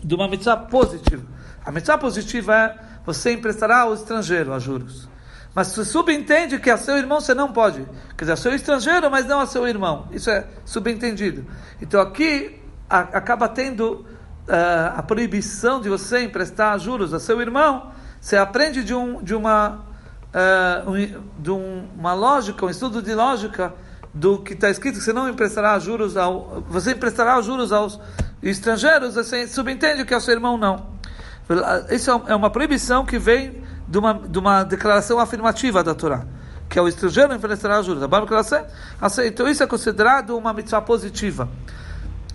de 0.00 0.14
uma 0.14 0.28
mitzvah 0.28 0.56
positiva. 0.56 1.24
A 1.66 1.72
mitzvah 1.72 1.98
positiva 1.98 2.54
é 2.56 2.76
você 3.04 3.32
emprestará 3.32 3.80
ao 3.80 3.92
estrangeiro 3.92 4.54
a 4.54 4.60
juros. 4.60 5.08
Mas 5.52 5.66
você 5.66 5.84
subentende 5.84 6.60
que 6.60 6.70
a 6.70 6.76
seu 6.76 6.96
irmão 6.96 7.20
você 7.20 7.34
não 7.34 7.52
pode. 7.52 7.84
Quer 8.16 8.20
dizer, 8.26 8.32
a 8.34 8.36
seu 8.36 8.54
estrangeiro, 8.54 9.10
mas 9.10 9.26
não 9.26 9.40
a 9.40 9.46
seu 9.46 9.66
irmão. 9.66 10.06
Isso 10.12 10.30
é 10.30 10.46
subentendido. 10.64 11.44
Então 11.82 12.00
aqui 12.00 12.62
a, 12.88 13.00
acaba 13.00 13.48
tendo 13.48 14.06
uh, 14.46 14.96
a 14.96 15.02
proibição 15.02 15.80
de 15.80 15.88
você 15.88 16.22
emprestar 16.22 16.78
juros 16.78 17.12
a 17.12 17.18
seu 17.18 17.40
irmão. 17.40 17.90
Você 18.20 18.36
aprende 18.36 18.84
de, 18.84 18.94
um, 18.94 19.20
de, 19.24 19.34
uma, 19.34 19.84
uh, 20.32 20.88
um, 20.88 21.42
de 21.42 21.50
um, 21.50 21.88
uma 21.98 22.14
lógica, 22.14 22.64
um 22.64 22.70
estudo 22.70 23.02
de 23.02 23.12
lógica 23.12 23.74
do 24.12 24.38
que 24.38 24.54
está 24.54 24.70
escrito 24.70 24.98
que 24.98 25.04
você 25.04 25.12
não 25.12 25.28
emprestará 25.28 25.78
juros 25.78 26.16
ao 26.16 26.64
você 26.68 26.92
emprestará 26.92 27.40
juros 27.40 27.72
aos 27.72 28.00
estrangeiros 28.42 29.14
você 29.14 29.46
subentende 29.46 30.04
que 30.04 30.14
é 30.14 30.16
o 30.16 30.20
seu 30.20 30.34
irmão 30.34 30.56
não. 30.56 30.98
Isso 31.90 32.10
é 32.26 32.34
uma 32.34 32.50
proibição 32.50 33.04
que 33.04 33.18
vem 33.18 33.62
de 33.86 33.98
uma, 33.98 34.14
de 34.14 34.38
uma 34.38 34.64
declaração 34.64 35.18
afirmativa 35.18 35.82
da 35.82 35.94
Torá 35.94 36.26
que 36.68 36.78
é 36.78 36.82
o 36.82 36.88
estrangeiro 36.88 37.32
emprestará 37.32 37.80
juros. 37.80 38.02
Então 39.26 39.48
isso 39.48 39.62
é 39.62 39.66
considerado 39.66 40.36
uma 40.36 40.52
mitzvah 40.52 40.82
positiva. 40.82 41.48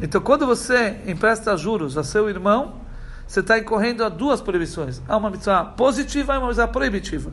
Então 0.01 0.19
quando 0.21 0.45
você 0.45 1.01
empresta 1.05 1.55
juros 1.55 1.97
a 1.97 2.03
seu 2.03 2.29
irmão 2.29 2.81
você 3.27 3.39
está 3.39 3.57
incorrendo 3.57 4.03
a 4.03 4.09
duas 4.09 4.41
proibições. 4.41 5.01
Há 5.07 5.17
uma 5.17 5.29
mitzvah 5.29 5.65
positiva 5.65 6.35
e 6.35 6.37
uma 6.37 6.47
mitzvah 6.47 6.67
proibitiva. 6.67 7.31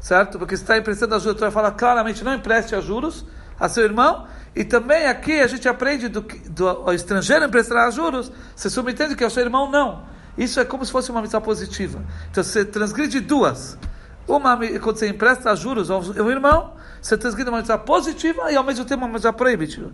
Certo? 0.00 0.38
Porque 0.38 0.56
você 0.56 0.62
está 0.62 0.78
emprestando 0.78 1.14
a 1.14 1.18
juros, 1.18 1.36
a 1.36 1.38
Torá 1.38 1.50
fala 1.50 1.70
claramente 1.70 2.22
não 2.22 2.34
empreste 2.34 2.74
a 2.74 2.80
juros 2.80 3.24
a 3.58 3.68
seu 3.68 3.84
irmão. 3.84 4.26
E 4.54 4.64
também 4.64 5.06
aqui 5.06 5.40
a 5.40 5.46
gente 5.46 5.68
aprende 5.68 6.08
do, 6.08 6.22
do 6.22 6.92
estrangeiro 6.92 7.44
emprestar 7.44 7.90
juros, 7.92 8.32
você 8.54 8.70
subentende 8.70 9.14
que 9.14 9.22
é 9.22 9.26
o 9.26 9.30
seu 9.30 9.42
irmão 9.42 9.70
não. 9.70 10.02
Isso 10.36 10.60
é 10.60 10.64
como 10.64 10.84
se 10.84 10.92
fosse 10.92 11.10
uma 11.10 11.22
missão 11.22 11.40
positiva. 11.40 12.02
Então 12.30 12.42
você 12.42 12.64
transgride 12.64 13.20
duas. 13.20 13.78
Uma, 14.26 14.56
quando 14.80 14.98
você 14.98 15.08
empresta 15.08 15.54
juros 15.54 15.90
ao, 15.90 16.02
ao 16.02 16.30
irmão, 16.30 16.72
você 17.00 17.16
transgride 17.16 17.48
uma 17.48 17.60
missão 17.60 17.78
positiva 17.78 18.50
e 18.50 18.56
ao 18.56 18.64
mesmo 18.64 18.84
tempo 18.84 19.04
uma 19.04 19.12
missão 19.12 19.32
proibitiva. 19.32 19.90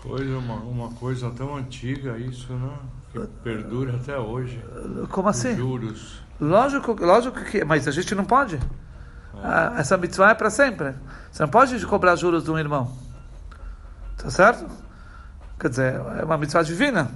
Coisa, 0.00 0.38
uma, 0.38 0.54
uma 0.54 0.90
coisa 0.94 1.30
tão 1.30 1.56
antiga 1.56 2.18
isso, 2.18 2.52
né? 2.52 2.72
Que 3.12 3.20
perdura 3.44 3.96
até 3.96 4.18
hoje. 4.18 4.60
Como 5.10 5.28
assim? 5.28 5.54
Juros. 5.54 6.22
Lógico, 6.40 6.96
lógico 6.98 7.44
que, 7.44 7.64
mas 7.64 7.86
a 7.86 7.90
gente 7.90 8.14
não 8.14 8.24
pode. 8.24 8.58
Ah, 9.34 9.74
essa 9.76 9.96
mitzvah 9.96 10.30
é 10.30 10.34
para 10.34 10.50
sempre. 10.50 10.94
Você 11.30 11.42
não 11.42 11.50
pode 11.50 11.86
cobrar 11.86 12.16
juros 12.16 12.44
de 12.44 12.50
um 12.50 12.58
irmão. 12.58 12.96
Tá 14.16 14.30
certo? 14.30 14.66
Quer 15.58 15.68
dizer, 15.68 15.94
é 16.18 16.24
uma 16.24 16.36
mitzvah 16.36 16.62
divina. 16.62 17.10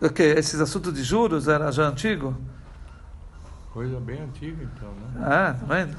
Okay, 0.00 0.32
esses 0.32 0.60
assuntos 0.60 0.92
de 0.94 1.04
juros 1.04 1.46
era 1.46 1.70
já 1.70 1.84
antigo? 1.84 2.36
Coisa 3.72 4.00
bem 4.00 4.20
antiga, 4.20 4.64
então, 4.64 4.88
né? 4.88 5.24
Ah, 5.24 5.56
tá 5.58 5.74
vendo? 5.74 5.96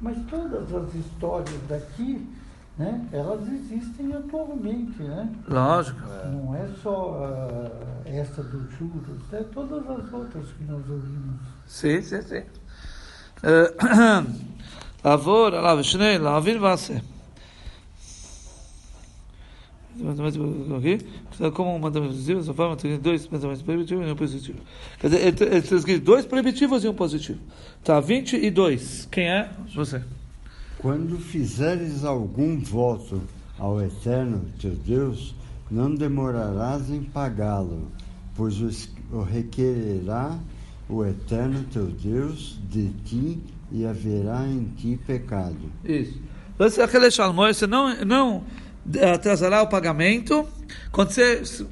Mas 0.00 0.16
todas 0.30 0.72
as 0.72 0.94
histórias 0.94 1.60
daqui, 1.68 2.32
né, 2.77 3.07
elas 3.11 3.45
existem 3.47 4.13
atualmente, 4.13 5.01
né? 5.03 5.29
Lógico. 5.47 5.99
Não 6.31 6.55
é 6.55 6.67
só 6.81 7.11
uh, 7.11 7.71
essa 8.05 8.41
dos 8.41 8.71
juros, 8.71 9.33
é 9.33 9.43
todas 9.43 9.87
as 9.89 10.13
outras 10.13 10.47
que 10.53 10.63
nós 10.63 10.89
ouvimos. 10.89 11.41
Sim, 11.67 12.01
sim, 12.01 12.21
sim. 12.21 12.43
לעבור 15.05 15.47
עליו 15.47 15.83
שני, 15.83 16.17
להבין 16.17 16.57
ועשה. 16.61 16.93
aqui, 20.77 21.51
como 21.53 21.75
um 21.75 21.79
mandamento 21.79 22.13
positivo, 22.13 22.39
dessa 22.39 22.53
forma 22.53 22.77
tem 22.77 22.97
dois 22.97 23.27
mandamentos 23.27 23.61
proibitivos 23.61 24.07
e 24.07 24.11
um 24.11 24.15
positivo. 24.15 24.59
Quer 24.97 25.09
dizer, 25.09 25.21
ele 25.27 25.57
está 25.57 25.75
escrito 25.75 26.05
dois 26.05 26.25
proibitivos 26.25 26.85
e 26.85 26.87
um 26.87 26.93
positivo. 26.93 27.39
Tá, 27.83 27.99
22. 27.99 29.09
Quem 29.11 29.29
é? 29.29 29.49
Você. 29.75 30.01
Quando 30.84 31.18
fizeres 31.18 32.04
algum 32.04 32.60
voto 32.60 33.22
ao 33.58 33.80
Eterno 33.80 34.44
teu 34.60 34.72
Deus, 34.72 35.34
não 35.70 35.94
demorarás 35.94 36.90
em 36.90 37.02
pagá-lo, 37.02 37.90
pois 38.36 38.60
o 39.10 39.22
requererá 39.22 40.38
o 40.86 41.02
Eterno 41.02 41.64
teu 41.72 41.86
Deus 41.86 42.60
de 42.68 42.90
ti 43.06 43.42
e 43.72 43.86
haverá 43.86 44.46
em 44.46 44.64
ti 44.76 45.00
pecado. 45.06 45.56
Isso. 45.82 46.20
Você 46.58 47.66
não, 47.66 48.04
não 48.04 48.44
atrasará 49.14 49.62
o 49.62 49.68
pagamento 49.68 50.46
quando 50.92 51.12
você 51.12 51.66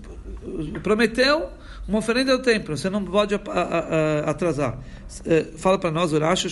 prometeu 0.83 1.51
uma 1.87 1.99
oferenda 1.99 2.37
do 2.37 2.43
templo, 2.43 2.77
você 2.77 2.89
não 2.89 3.05
pode 3.05 3.35
atrasar. 4.25 4.79
É, 5.27 5.47
fala 5.57 5.79
para 5.79 5.91
nós, 5.91 6.13
Urash, 6.13 6.47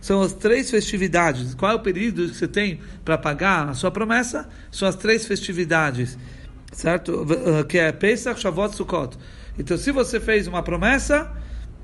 são 0.00 0.20
as 0.20 0.32
três 0.32 0.70
festividades. 0.70 1.54
Qual 1.54 1.70
é 1.70 1.74
o 1.74 1.80
período 1.80 2.28
que 2.28 2.34
você 2.34 2.48
tem 2.48 2.80
para 3.04 3.16
pagar 3.16 3.68
a 3.68 3.74
sua 3.74 3.90
promessa? 3.90 4.48
São 4.70 4.88
as 4.88 4.96
três 4.96 5.24
festividades, 5.24 6.18
certo? 6.72 7.24
Que 7.68 7.78
é 7.78 7.92
Pesach, 7.92 8.40
Shavuot, 8.40 8.74
Sukkot. 8.74 9.16
Então, 9.58 9.76
se 9.76 9.92
você 9.92 10.18
fez 10.18 10.46
uma 10.48 10.62
promessa, 10.62 11.30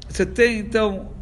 você 0.09 0.27
tem, 0.27 0.59
então, 0.59 1.13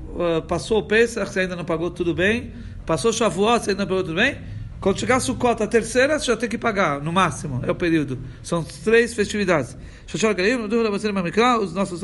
passou 0.49 0.79
o 0.79 0.83
Pesach, 0.85 1.31
você 1.31 1.41
ainda 1.41 1.57
não 1.57 1.65
pagou 1.65 1.91
tudo 1.91 2.15
bem, 2.15 2.53
passou 2.87 3.13
Shavuot, 3.13 3.65
você 3.65 3.71
ainda 3.73 3.83
não 3.83 3.89
pagou 3.89 4.05
tudo 4.05 4.17
bem, 4.17 4.39
quando 4.81 5.01
chegar 5.01 5.17
a 5.17 5.21
Sukkot, 5.21 5.63
a 5.63 5.67
terceira, 5.67 6.19
você 6.19 6.27
já 6.27 6.37
tem 6.37 6.49
que 6.49 6.59
pagar, 6.59 7.01
no 7.01 7.13
máximo, 7.13 7.61
é 7.65 7.71
o 7.71 7.75
período. 7.75 8.19
São 8.43 8.63
três 8.63 9.15
festividades. 9.15 9.77
Os 10.13 11.73
nossos 11.73 12.03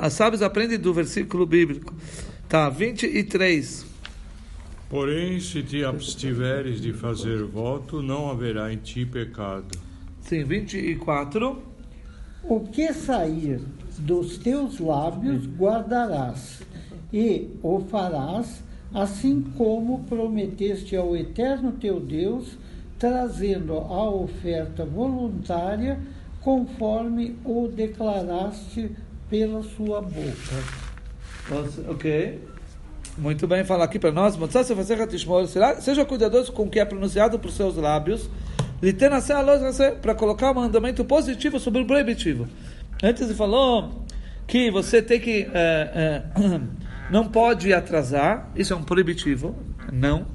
as 0.00 0.12
sábios 0.12 0.42
aprendem 0.42 0.78
do 0.78 0.94
versículo 0.94 1.44
bíblico. 1.46 1.92
Tá, 2.48 2.68
23. 2.68 3.86
Porém, 4.88 5.40
se 5.40 5.62
te 5.62 5.84
abstiveres 5.84 6.80
de 6.80 6.92
fazer 6.92 7.42
voto, 7.42 8.00
não 8.00 8.30
haverá 8.30 8.72
em 8.72 8.76
ti 8.76 9.04
pecado. 9.04 9.76
Sim, 10.20 10.44
24. 10.44 11.60
O 12.44 12.60
que 12.60 12.92
sair 12.92 13.60
dos 13.98 14.38
teus 14.38 14.78
lábios 14.78 15.46
guardarás, 15.46 16.62
e 17.12 17.48
o 17.62 17.80
farás 17.80 18.62
assim 18.94 19.42
como 19.56 20.04
prometeste 20.04 20.96
ao 20.96 21.16
Eterno 21.16 21.72
teu 21.72 21.98
Deus, 21.98 22.56
trazendo 22.98 23.74
a 23.74 24.08
oferta 24.08 24.84
voluntária, 24.84 25.98
conforme 26.40 27.36
o 27.44 27.66
declaraste 27.66 28.92
pela 29.28 29.62
sua 29.62 30.00
boca. 30.00 30.84
Ok. 31.88 32.40
Muito 33.18 33.46
bem, 33.46 33.64
fala 33.64 33.84
aqui 33.84 33.98
para 33.98 34.12
nós. 34.12 34.36
Seja 35.80 36.04
cuidadoso 36.04 36.52
com 36.52 36.64
o 36.64 36.70
que 36.70 36.80
é 36.80 36.84
pronunciado 36.84 37.38
por 37.38 37.50
seus 37.50 37.76
lábios. 37.76 38.28
Para 40.02 40.14
colocar 40.14 40.50
um 40.50 40.54
mandamento 40.54 41.04
positivo 41.04 41.58
sobre 41.58 41.82
o 41.82 41.86
proibitivo. 41.86 42.48
Antes 43.02 43.22
ele 43.22 43.34
falou 43.34 44.04
que 44.46 44.70
você 44.70 45.00
tem 45.00 45.20
que. 45.20 45.48
É, 45.52 45.90
é, 45.94 46.22
não 47.14 47.28
pode 47.28 47.72
atrasar, 47.72 48.50
isso 48.56 48.72
é 48.72 48.76
um 48.76 48.82
proibitivo, 48.82 49.54
não. 49.92 50.26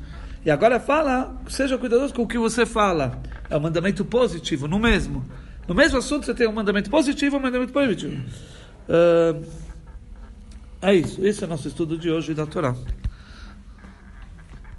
E 0.46 0.50
agora 0.50 0.80
fala, 0.80 1.36
seja 1.50 1.78
cuidadoso 1.78 2.14
com 2.14 2.22
o 2.22 2.28
que 2.28 2.38
você 2.38 2.66
fala. 2.66 3.22
É 3.50 3.58
um 3.58 3.60
mandamento 3.60 4.06
positivo, 4.06 4.66
no 4.66 4.80
mesmo. 4.80 5.26
No 5.68 5.76
mesmo 5.76 5.98
assunto 5.98 6.26
você 6.26 6.34
tem 6.34 6.48
um 6.48 6.54
mandamento 6.54 6.90
positivo 6.90 7.36
e 7.36 7.38
um 7.38 7.42
mandamento 7.42 7.74
proibitivo. 7.74 8.24
Uh, 8.88 9.46
é 10.82 10.94
isso, 10.96 11.20
esse 11.22 11.44
é 11.44 11.48
o 11.48 11.50
nosso 11.50 11.68
estudo 11.68 11.98
de 11.98 12.10
hoje 12.10 12.34
da 12.34 12.46
Torá. 12.46 12.74